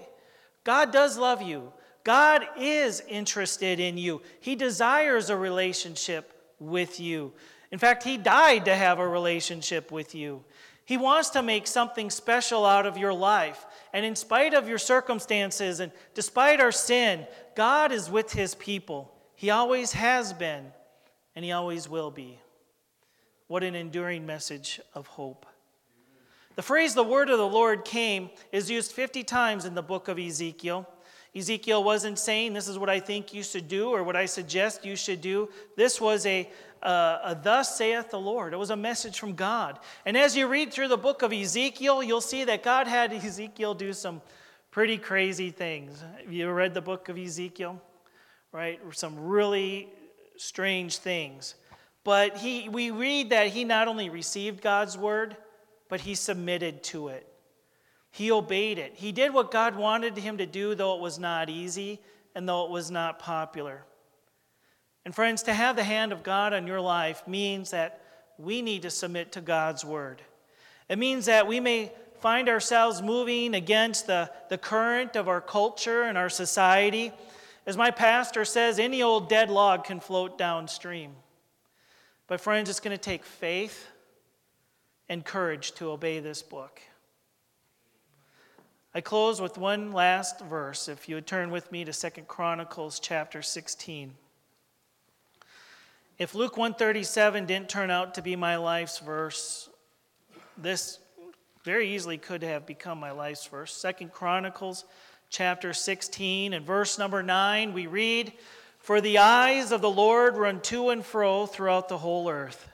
God 0.63 0.91
does 0.93 1.17
love 1.17 1.41
you. 1.41 1.73
God 2.03 2.45
is 2.57 3.01
interested 3.07 3.79
in 3.79 3.97
you. 3.97 4.21
He 4.39 4.55
desires 4.55 5.29
a 5.29 5.37
relationship 5.37 6.33
with 6.59 6.99
you. 6.99 7.33
In 7.71 7.79
fact, 7.79 8.03
He 8.03 8.17
died 8.17 8.65
to 8.65 8.75
have 8.75 8.99
a 8.99 9.07
relationship 9.07 9.91
with 9.91 10.13
you. 10.13 10.43
He 10.85 10.97
wants 10.97 11.29
to 11.31 11.41
make 11.41 11.65
something 11.65 12.09
special 12.09 12.65
out 12.65 12.85
of 12.85 12.97
your 12.97 13.13
life. 13.13 13.65
And 13.93 14.05
in 14.05 14.15
spite 14.15 14.53
of 14.53 14.67
your 14.67 14.77
circumstances 14.77 15.79
and 15.79 15.91
despite 16.13 16.59
our 16.59 16.73
sin, 16.73 17.25
God 17.55 17.91
is 17.91 18.09
with 18.09 18.33
His 18.33 18.53
people. 18.55 19.13
He 19.35 19.49
always 19.49 19.93
has 19.93 20.33
been, 20.33 20.65
and 21.35 21.45
He 21.45 21.51
always 21.51 21.87
will 21.87 22.11
be. 22.11 22.39
What 23.47 23.63
an 23.63 23.75
enduring 23.75 24.25
message 24.25 24.81
of 24.93 25.07
hope. 25.07 25.45
The 26.55 26.61
phrase, 26.61 26.93
the 26.93 27.03
word 27.03 27.29
of 27.29 27.37
the 27.37 27.47
Lord 27.47 27.85
came, 27.85 28.29
is 28.51 28.69
used 28.69 28.91
50 28.91 29.23
times 29.23 29.65
in 29.65 29.73
the 29.73 29.81
book 29.81 30.07
of 30.07 30.19
Ezekiel. 30.19 30.87
Ezekiel 31.35 31.83
wasn't 31.83 32.19
saying, 32.19 32.53
This 32.53 32.67
is 32.67 32.77
what 32.77 32.89
I 32.89 32.99
think 32.99 33.33
you 33.33 33.43
should 33.43 33.67
do 33.67 33.89
or 33.89 34.03
what 34.03 34.15
I 34.15 34.25
suggest 34.25 34.85
you 34.85 34.95
should 34.95 35.21
do. 35.21 35.49
This 35.75 35.99
was 35.99 36.25
a, 36.25 36.49
uh, 36.81 37.19
a 37.23 37.39
Thus 37.41 37.77
saith 37.77 38.11
the 38.11 38.19
Lord. 38.19 38.53
It 38.53 38.57
was 38.57 38.69
a 38.69 38.75
message 38.75 39.19
from 39.19 39.33
God. 39.33 39.79
And 40.05 40.15
as 40.15 40.37
you 40.37 40.47
read 40.47 40.71
through 40.71 40.89
the 40.89 40.97
book 40.97 41.21
of 41.23 41.33
Ezekiel, 41.33 42.03
you'll 42.03 42.21
see 42.21 42.43
that 42.43 42.61
God 42.61 42.87
had 42.87 43.11
Ezekiel 43.11 43.73
do 43.73 43.93
some 43.93 44.21
pretty 44.69 44.97
crazy 44.97 45.49
things. 45.49 46.03
Have 46.21 46.31
you 46.31 46.49
read 46.51 46.73
the 46.73 46.81
book 46.81 47.09
of 47.09 47.17
Ezekiel? 47.17 47.81
Right? 48.51 48.79
Some 48.91 49.19
really 49.19 49.89
strange 50.37 50.97
things. 50.97 51.55
But 52.03 52.37
he, 52.37 52.69
we 52.69 52.91
read 52.91 53.31
that 53.31 53.47
he 53.47 53.63
not 53.63 53.87
only 53.87 54.09
received 54.09 54.61
God's 54.61 54.97
word, 54.97 55.37
but 55.89 56.01
he 56.01 56.15
submitted 56.15 56.83
to 56.83 57.07
it. 57.07 57.27
He 58.13 58.31
obeyed 58.31 58.77
it. 58.77 58.93
He 58.95 59.11
did 59.11 59.33
what 59.33 59.49
God 59.49 59.75
wanted 59.75 60.15
him 60.15 60.37
to 60.37 60.45
do, 60.45 60.75
though 60.75 60.93
it 60.93 61.01
was 61.01 61.17
not 61.17 61.49
easy 61.49 61.99
and 62.35 62.47
though 62.47 62.63
it 62.65 62.69
was 62.69 62.91
not 62.91 63.17
popular. 63.17 63.85
And, 65.03 65.15
friends, 65.15 65.41
to 65.43 65.53
have 65.53 65.75
the 65.75 65.83
hand 65.83 66.11
of 66.11 66.21
God 66.21 66.53
on 66.53 66.67
your 66.67 66.79
life 66.79 67.27
means 67.27 67.71
that 67.71 68.01
we 68.37 68.61
need 68.61 68.83
to 68.83 68.91
submit 68.91 69.31
to 69.31 69.41
God's 69.41 69.83
word. 69.83 70.21
It 70.87 70.99
means 70.99 71.25
that 71.25 71.47
we 71.47 71.59
may 71.59 71.91
find 72.19 72.49
ourselves 72.49 73.01
moving 73.01 73.55
against 73.55 74.05
the, 74.05 74.29
the 74.47 74.59
current 74.59 75.15
of 75.15 75.27
our 75.27 75.41
culture 75.41 76.03
and 76.03 76.15
our 76.15 76.29
society. 76.29 77.11
As 77.65 77.77
my 77.77 77.89
pastor 77.89 78.45
says, 78.45 78.77
any 78.77 79.01
old 79.01 79.27
dead 79.27 79.49
log 79.49 79.85
can 79.85 79.99
float 79.99 80.37
downstream. 80.37 81.13
But, 82.27 82.41
friends, 82.41 82.69
it's 82.69 82.79
going 82.79 82.95
to 82.95 83.03
take 83.03 83.25
faith 83.25 83.87
and 85.09 85.25
courage 85.25 85.71
to 85.73 85.89
obey 85.89 86.19
this 86.19 86.43
book. 86.43 86.79
I 88.95 89.01
close 89.01 89.41
with 89.41 89.57
one 89.57 89.91
last 89.91 90.39
verse. 90.41 90.87
If 90.87 91.09
you 91.09 91.15
would 91.15 91.25
turn 91.25 91.49
with 91.49 91.71
me 91.71 91.83
to 91.83 91.91
Second 91.91 92.27
Chronicles 92.27 92.99
chapter 92.99 93.41
16. 93.41 94.13
If 96.19 96.35
Luke 96.35 96.57
137 96.57 97.47
didn't 97.47 97.69
turn 97.69 97.89
out 97.89 98.13
to 98.13 98.21
be 98.21 98.35
my 98.35 98.55
life's 98.57 98.99
verse, 98.99 99.67
this 100.55 100.99
very 101.63 101.89
easily 101.95 102.19
could 102.19 102.43
have 102.43 102.67
become 102.67 102.99
my 102.99 103.09
life's 103.09 103.47
verse. 103.47 103.75
Second 103.75 104.11
Chronicles 104.11 104.85
chapter 105.31 105.73
16 105.73 106.53
and 106.53 106.63
verse 106.63 106.99
number 106.99 107.23
9 107.23 107.73
we 107.73 107.87
read, 107.87 108.31
"For 108.77 109.01
the 109.01 109.17
eyes 109.17 109.71
of 109.71 109.81
the 109.81 109.89
Lord 109.89 110.37
run 110.37 110.61
to 110.61 110.91
and 110.91 111.03
fro 111.03 111.47
throughout 111.47 111.89
the 111.89 111.97
whole 111.97 112.29
earth 112.29 112.69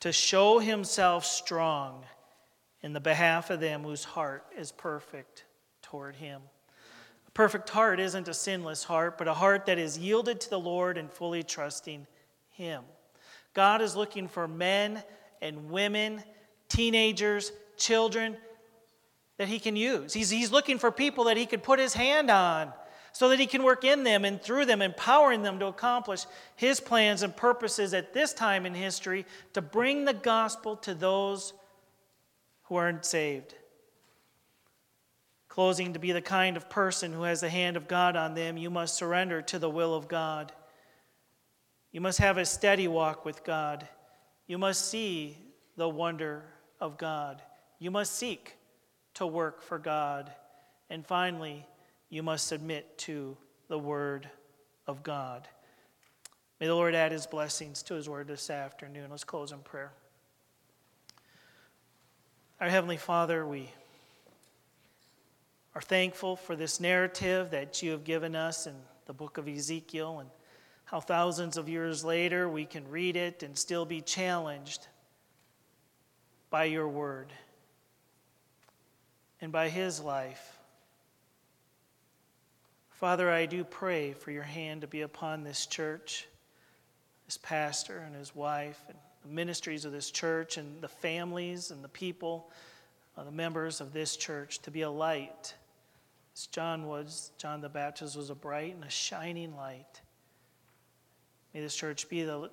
to 0.00 0.12
show 0.12 0.58
himself 0.58 1.24
strong." 1.24 2.04
In 2.86 2.92
the 2.92 3.00
behalf 3.00 3.50
of 3.50 3.58
them 3.58 3.82
whose 3.82 4.04
heart 4.04 4.46
is 4.56 4.70
perfect 4.70 5.44
toward 5.82 6.14
Him. 6.14 6.40
A 7.26 7.30
perfect 7.32 7.68
heart 7.68 7.98
isn't 7.98 8.28
a 8.28 8.32
sinless 8.32 8.84
heart, 8.84 9.18
but 9.18 9.26
a 9.26 9.34
heart 9.34 9.66
that 9.66 9.76
is 9.76 9.98
yielded 9.98 10.40
to 10.42 10.50
the 10.50 10.60
Lord 10.60 10.96
and 10.96 11.10
fully 11.10 11.42
trusting 11.42 12.06
Him. 12.50 12.84
God 13.54 13.82
is 13.82 13.96
looking 13.96 14.28
for 14.28 14.46
men 14.46 15.02
and 15.42 15.68
women, 15.68 16.22
teenagers, 16.68 17.50
children 17.76 18.36
that 19.36 19.48
He 19.48 19.58
can 19.58 19.74
use. 19.74 20.12
He's, 20.12 20.30
he's 20.30 20.52
looking 20.52 20.78
for 20.78 20.92
people 20.92 21.24
that 21.24 21.36
He 21.36 21.46
could 21.46 21.64
put 21.64 21.80
His 21.80 21.92
hand 21.92 22.30
on 22.30 22.72
so 23.10 23.30
that 23.30 23.40
He 23.40 23.46
can 23.46 23.64
work 23.64 23.82
in 23.82 24.04
them 24.04 24.24
and 24.24 24.40
through 24.40 24.66
them, 24.66 24.80
empowering 24.80 25.42
them 25.42 25.58
to 25.58 25.66
accomplish 25.66 26.24
His 26.54 26.78
plans 26.78 27.24
and 27.24 27.36
purposes 27.36 27.94
at 27.94 28.14
this 28.14 28.32
time 28.32 28.64
in 28.64 28.74
history 28.74 29.26
to 29.54 29.60
bring 29.60 30.04
the 30.04 30.14
gospel 30.14 30.76
to 30.76 30.94
those 30.94 31.52
who 32.68 32.76
aren't 32.76 33.04
saved. 33.04 33.54
Closing, 35.48 35.94
to 35.94 35.98
be 35.98 36.12
the 36.12 36.20
kind 36.20 36.56
of 36.56 36.68
person 36.68 37.12
who 37.12 37.22
has 37.22 37.40
the 37.40 37.48
hand 37.48 37.76
of 37.76 37.88
God 37.88 38.14
on 38.16 38.34
them, 38.34 38.56
you 38.56 38.70
must 38.70 38.94
surrender 38.94 39.40
to 39.42 39.58
the 39.58 39.70
will 39.70 39.94
of 39.94 40.08
God. 40.08 40.52
You 41.92 42.00
must 42.00 42.18
have 42.18 42.36
a 42.36 42.44
steady 42.44 42.88
walk 42.88 43.24
with 43.24 43.42
God. 43.42 43.88
You 44.46 44.58
must 44.58 44.90
see 44.90 45.38
the 45.76 45.88
wonder 45.88 46.44
of 46.78 46.98
God. 46.98 47.40
You 47.78 47.90
must 47.90 48.16
seek 48.16 48.56
to 49.14 49.26
work 49.26 49.62
for 49.62 49.78
God. 49.78 50.30
And 50.90 51.06
finally, 51.06 51.64
you 52.10 52.22
must 52.22 52.46
submit 52.46 52.98
to 52.98 53.36
the 53.68 53.78
Word 53.78 54.28
of 54.86 55.02
God. 55.02 55.48
May 56.60 56.66
the 56.66 56.74
Lord 56.74 56.94
add 56.94 57.12
his 57.12 57.26
blessings 57.26 57.82
to 57.84 57.94
his 57.94 58.08
word 58.08 58.28
this 58.28 58.48
afternoon. 58.48 59.10
Let's 59.10 59.24
close 59.24 59.52
in 59.52 59.58
prayer. 59.58 59.92
Our 62.58 62.70
Heavenly 62.70 62.96
Father, 62.96 63.46
we 63.46 63.70
are 65.74 65.82
thankful 65.82 66.36
for 66.36 66.56
this 66.56 66.80
narrative 66.80 67.50
that 67.50 67.82
you 67.82 67.90
have 67.90 68.02
given 68.02 68.34
us 68.34 68.66
in 68.66 68.74
the 69.04 69.12
book 69.12 69.36
of 69.36 69.46
Ezekiel 69.46 70.20
and 70.20 70.30
how 70.86 71.00
thousands 71.00 71.58
of 71.58 71.68
years 71.68 72.02
later 72.02 72.48
we 72.48 72.64
can 72.64 72.88
read 72.88 73.14
it 73.14 73.42
and 73.42 73.58
still 73.58 73.84
be 73.84 74.00
challenged 74.00 74.88
by 76.48 76.64
your 76.64 76.88
word 76.88 77.30
and 79.42 79.52
by 79.52 79.68
his 79.68 80.00
life. 80.00 80.58
Father, 82.88 83.30
I 83.30 83.44
do 83.44 83.64
pray 83.64 84.14
for 84.14 84.30
your 84.30 84.44
hand 84.44 84.80
to 84.80 84.86
be 84.86 85.02
upon 85.02 85.44
this 85.44 85.66
church, 85.66 86.26
this 87.26 87.36
pastor 87.36 87.98
and 87.98 88.16
his 88.16 88.34
wife, 88.34 88.80
and 88.88 88.96
the 89.26 89.34
ministries 89.34 89.84
of 89.84 89.92
this 89.92 90.10
church 90.10 90.56
and 90.56 90.80
the 90.80 90.88
families 90.88 91.70
and 91.70 91.82
the 91.82 91.88
people, 91.88 92.50
uh, 93.16 93.24
the 93.24 93.30
members 93.30 93.80
of 93.80 93.92
this 93.92 94.16
church, 94.16 94.60
to 94.60 94.70
be 94.70 94.82
a 94.82 94.90
light. 94.90 95.54
As 96.34 96.46
John 96.46 96.86
was, 96.86 97.32
John 97.38 97.60
the 97.60 97.68
Baptist 97.68 98.16
was 98.16 98.30
a 98.30 98.34
bright 98.34 98.74
and 98.74 98.84
a 98.84 98.90
shining 98.90 99.56
light. 99.56 100.00
May 101.52 101.60
this 101.60 101.74
church 101.74 102.08
be 102.08 102.22
the, 102.22 102.50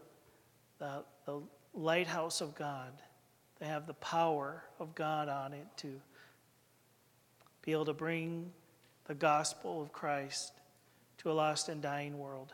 the, 0.79 1.03
the 1.25 1.41
lighthouse 1.73 2.41
of 2.41 2.55
God, 2.55 2.91
to 3.59 3.65
have 3.65 3.85
the 3.85 3.93
power 3.95 4.63
of 4.79 4.95
God 4.95 5.29
on 5.29 5.53
it, 5.53 5.67
to 5.77 5.99
be 7.61 7.71
able 7.71 7.85
to 7.85 7.93
bring 7.93 8.51
the 9.05 9.13
gospel 9.13 9.81
of 9.81 9.91
Christ 9.91 10.53
to 11.19 11.31
a 11.31 11.33
lost 11.33 11.69
and 11.69 11.81
dying 11.81 12.17
world. 12.17 12.53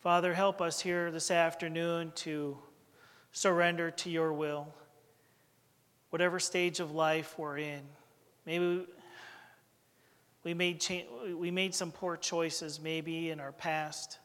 Father, 0.00 0.32
help 0.32 0.60
us 0.60 0.80
here 0.80 1.10
this 1.10 1.30
afternoon 1.30 2.12
to 2.16 2.56
surrender 3.32 3.90
to 3.90 4.10
your 4.10 4.32
will, 4.32 4.72
whatever 6.10 6.38
stage 6.38 6.80
of 6.80 6.92
life 6.92 7.38
we're 7.38 7.58
in. 7.58 7.82
Maybe 8.46 8.86
we 10.42 10.54
made, 10.54 10.80
cha- 10.80 11.06
we 11.36 11.50
made 11.50 11.74
some 11.74 11.92
poor 11.92 12.16
choices, 12.16 12.80
maybe 12.80 13.30
in 13.30 13.40
our 13.40 13.52
past, 13.52 14.18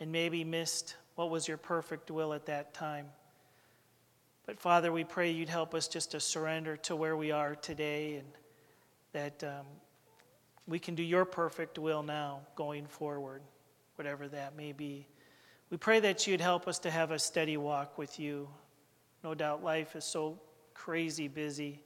and 0.00 0.10
maybe 0.10 0.42
missed 0.44 0.96
what 1.14 1.30
was 1.30 1.46
your 1.46 1.58
perfect 1.58 2.10
will 2.10 2.32
at 2.32 2.46
that 2.46 2.74
time. 2.74 3.06
But 4.46 4.58
Father, 4.58 4.92
we 4.92 5.04
pray 5.04 5.30
you'd 5.30 5.48
help 5.48 5.74
us 5.74 5.88
just 5.88 6.10
to 6.10 6.20
surrender 6.20 6.76
to 6.78 6.96
where 6.96 7.16
we 7.16 7.30
are 7.30 7.54
today 7.54 8.16
and 8.16 8.28
that 9.12 9.44
um, 9.44 9.66
we 10.66 10.78
can 10.78 10.94
do 10.94 11.02
your 11.02 11.24
perfect 11.24 11.78
will 11.78 12.02
now 12.02 12.40
going 12.56 12.86
forward, 12.86 13.42
whatever 13.94 14.28
that 14.28 14.56
may 14.56 14.72
be. 14.72 15.06
We 15.74 15.78
pray 15.78 15.98
that 15.98 16.28
you'd 16.28 16.40
help 16.40 16.68
us 16.68 16.78
to 16.78 16.90
have 16.92 17.10
a 17.10 17.18
steady 17.18 17.56
walk 17.56 17.98
with 17.98 18.20
you. 18.20 18.48
No 19.24 19.34
doubt 19.34 19.64
life 19.64 19.96
is 19.96 20.04
so 20.04 20.38
crazy 20.72 21.26
busy. 21.26 21.82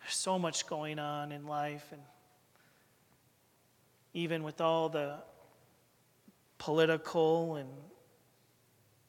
There's 0.00 0.16
so 0.16 0.36
much 0.36 0.66
going 0.66 0.98
on 0.98 1.30
in 1.30 1.46
life, 1.46 1.86
and 1.92 2.02
even 4.14 4.42
with 4.42 4.60
all 4.60 4.88
the 4.88 5.14
political 6.58 7.54
and 7.54 7.68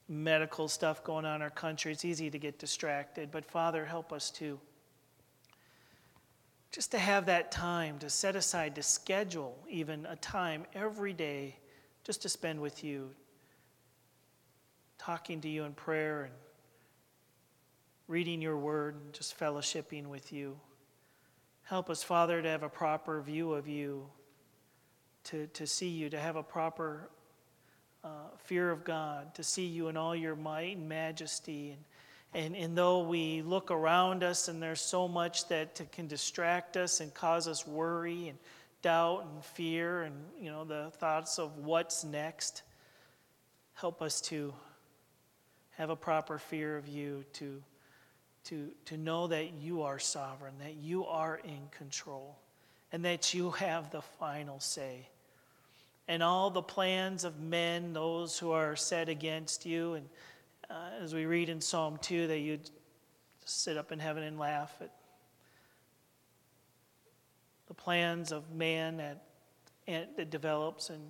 medical 0.08 0.68
stuff 0.68 1.04
going 1.04 1.26
on 1.26 1.38
in 1.38 1.42
our 1.42 1.50
country, 1.50 1.92
it's 1.92 2.06
easy 2.06 2.30
to 2.30 2.38
get 2.38 2.60
distracted. 2.60 3.32
But 3.32 3.44
Father, 3.44 3.86
help 3.86 4.14
us 4.14 4.30
to 4.34 4.60
just 6.72 6.92
to 6.92 7.00
have 7.00 7.26
that 7.26 7.52
time 7.52 7.98
to 7.98 8.10
set 8.12 8.36
aside, 8.36 8.76
to 8.76 8.84
schedule 8.84 9.58
even 9.68 10.06
a 10.06 10.16
time 10.16 10.66
every 10.76 11.14
day 11.14 11.58
just 12.04 12.22
to 12.22 12.30
spend 12.30 12.62
with 12.62 12.84
you, 12.84 13.10
talking 15.08 15.40
to 15.40 15.48
you 15.48 15.64
in 15.64 15.72
prayer 15.72 16.24
and 16.24 16.34
reading 18.10 18.42
your 18.42 18.58
word 18.58 18.94
and 18.94 19.14
just 19.14 19.40
fellowshipping 19.40 20.08
with 20.08 20.34
you. 20.34 20.60
Help 21.64 21.90
us, 21.90 22.04
Father, 22.04 22.42
to 22.42 22.50
have 22.50 22.62
a 22.62 22.68
proper 22.68 23.22
view 23.22 23.54
of 23.54 23.70
you, 23.70 24.06
to, 25.24 25.48
to 25.54 25.66
see 25.66 25.88
you, 25.88 26.10
to 26.10 26.20
have 26.20 26.36
a 26.36 26.44
proper 26.44 27.10
uh, 28.04 28.10
fear 28.44 28.70
of 28.70 28.84
God, 28.84 29.34
to 29.36 29.44
see 29.44 29.66
you 29.66 29.88
in 29.88 29.96
all 29.96 30.14
your 30.14 30.36
might 30.36 30.76
and 30.76 30.90
majesty. 30.90 31.78
And, 32.34 32.44
and, 32.44 32.56
and 32.58 32.78
though 32.78 33.08
we 33.08 33.42
look 33.44 33.72
around 33.72 34.26
us 34.26 34.50
and 34.50 34.62
there's 34.62 34.82
so 34.82 35.08
much 35.08 35.48
that 35.48 35.80
can 35.94 36.08
distract 36.08 36.76
us 36.76 37.00
and 37.00 37.14
cause 37.14 37.48
us 37.48 37.66
worry 37.66 38.28
and 38.28 38.38
doubt 38.82 39.26
and 39.32 39.46
fear 39.46 40.02
and 40.02 40.16
you 40.38 40.52
know 40.52 40.66
the 40.66 40.92
thoughts 40.98 41.40
of 41.40 41.60
what's 41.60 42.04
next, 42.04 42.64
help 43.74 44.02
us 44.02 44.20
to 44.20 44.54
have 45.78 45.90
a 45.90 45.96
proper 45.96 46.38
fear 46.38 46.78
of 46.78 46.88
you, 46.88 47.24
to, 47.34 47.62
to, 48.46 48.70
to 48.86 48.98
know 48.98 49.28
that 49.28 49.54
you 49.54 49.84
are 49.84 50.00
sovereign, 50.00 50.54
that 50.60 50.76
you 50.76 51.06
are 51.06 51.40
in 51.44 51.68
control, 51.72 52.38
and 52.92 53.06
that 53.06 53.34
you 53.34 53.52
have 53.52 53.92
the 53.92 54.02
final 54.02 54.60
say 54.60 55.08
and 56.08 56.24
all 56.24 56.50
the 56.50 56.62
plans 56.62 57.24
of 57.24 57.40
men, 57.40 57.94
those 57.94 58.40
who 58.40 58.52
are 58.52 58.76
set 58.76 59.10
against 59.10 59.66
you. 59.66 59.96
And 59.96 60.10
uh, 60.70 60.90
as 61.02 61.14
we 61.14 61.26
read 61.26 61.50
in 61.50 61.60
Psalm 61.60 61.98
2, 62.02 62.28
that 62.28 62.40
you 62.40 62.60
sit 63.46 63.78
up 63.78 63.92
in 63.92 64.00
heaven 64.00 64.24
and 64.24 64.40
laugh 64.40 64.74
at 64.82 64.92
the 67.68 67.74
plans 67.74 68.32
of 68.32 68.52
man 68.54 68.98
that, 68.98 69.24
that 69.86 70.30
develops 70.30 70.90
and 70.90 71.02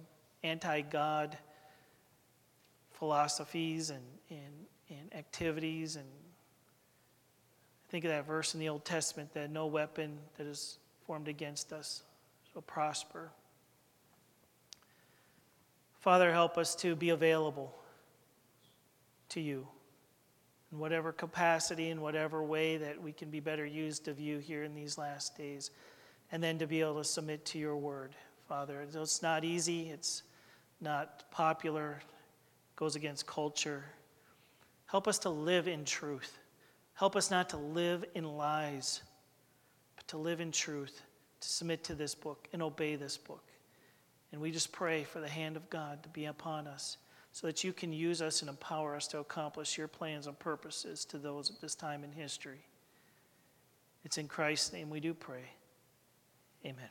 anti 0.44 0.82
God 0.82 1.38
philosophies 2.94 3.92
and, 3.92 4.04
and, 4.32 4.40
and 4.40 4.57
activities. 5.18 5.96
And 5.96 6.06
think 7.90 8.06
of 8.06 8.12
that 8.12 8.28
verse 8.28 8.54
in 8.54 8.60
the 8.60 8.70
Old 8.70 8.86
Testament 8.86 9.34
that 9.34 9.52
no 9.52 9.66
weapon 9.66 10.18
that 10.38 10.46
is 10.48 10.78
formed 11.06 11.28
against 11.28 11.74
us 11.74 12.04
shall 12.52 12.62
prosper. 12.62 13.32
Father, 16.00 16.32
help 16.32 16.58
us 16.58 16.76
to 16.76 16.96
be 16.96 17.10
available 17.10 17.74
to 19.30 19.42
you 19.42 19.68
in 20.72 20.80
whatever 20.80 21.12
capacity, 21.12 21.90
in 21.90 22.02
whatever 22.02 22.44
way 22.44 22.78
that 22.78 23.02
we 23.02 23.12
can 23.12 23.30
be 23.30 23.40
better 23.40 23.66
used 23.66 24.08
of 24.08 24.20
you 24.20 24.38
here 24.38 24.64
in 24.64 24.76
these 24.76 24.98
last 24.98 25.38
days, 25.38 25.72
and 26.32 26.44
then 26.44 26.58
to 26.60 26.68
be 26.68 26.82
able 26.82 26.98
to 26.98 27.04
submit 27.04 27.46
to 27.46 27.58
your 27.58 27.76
word, 27.76 28.16
Father. 28.48 28.82
It's 28.82 29.22
not 29.22 29.44
easy, 29.44 29.90
it's 29.90 30.24
not 30.82 31.30
popular, 31.32 32.00
it 32.02 32.76
goes 32.76 32.96
against 32.96 33.26
culture. 33.26 33.86
Help 34.88 35.08
us 35.08 35.20
to 35.20 35.30
live 35.30 35.68
in 35.68 35.86
truth. 35.86 36.38
Help 36.94 37.16
us 37.16 37.30
not 37.30 37.50
to 37.50 37.58
live 37.58 38.04
in 38.16 38.24
lies, 38.24 39.02
but 39.96 40.08
to 40.08 40.18
live 40.18 40.42
in 40.42 40.52
truth, 40.52 41.02
to 41.42 41.48
submit 41.48 41.84
to 41.84 41.94
this 41.94 42.16
book 42.16 42.48
and 42.54 42.62
obey 42.62 42.96
this 42.96 43.18
book. 43.18 43.44
And 44.32 44.42
we 44.42 44.52
just 44.52 44.72
pray 44.72 45.04
for 45.04 45.20
the 45.20 45.28
hand 45.28 45.56
of 45.56 45.70
God 45.70 46.04
to 46.04 46.10
be 46.10 46.26
upon 46.26 46.68
us 46.68 46.98
so 47.32 47.46
that 47.48 47.64
you 47.64 47.72
can 47.72 47.94
use 47.94 48.22
us 48.22 48.42
and 48.42 48.50
empower 48.50 48.96
us 48.96 49.08
to 49.10 49.20
accomplish 49.20 49.78
your 49.78 49.88
plans 49.88 50.26
and 50.26 50.38
purposes 50.40 51.06
to 51.06 51.18
those 51.18 51.52
at 51.52 51.62
this 51.62 51.76
time 51.76 52.04
in 52.04 52.12
history. 52.12 52.66
It's 54.04 54.18
in 54.18 54.28
Christ's 54.28 54.74
name 54.74 54.90
we 54.90 55.00
do 55.00 55.14
pray. 55.14 55.44
Amen. 56.66 56.90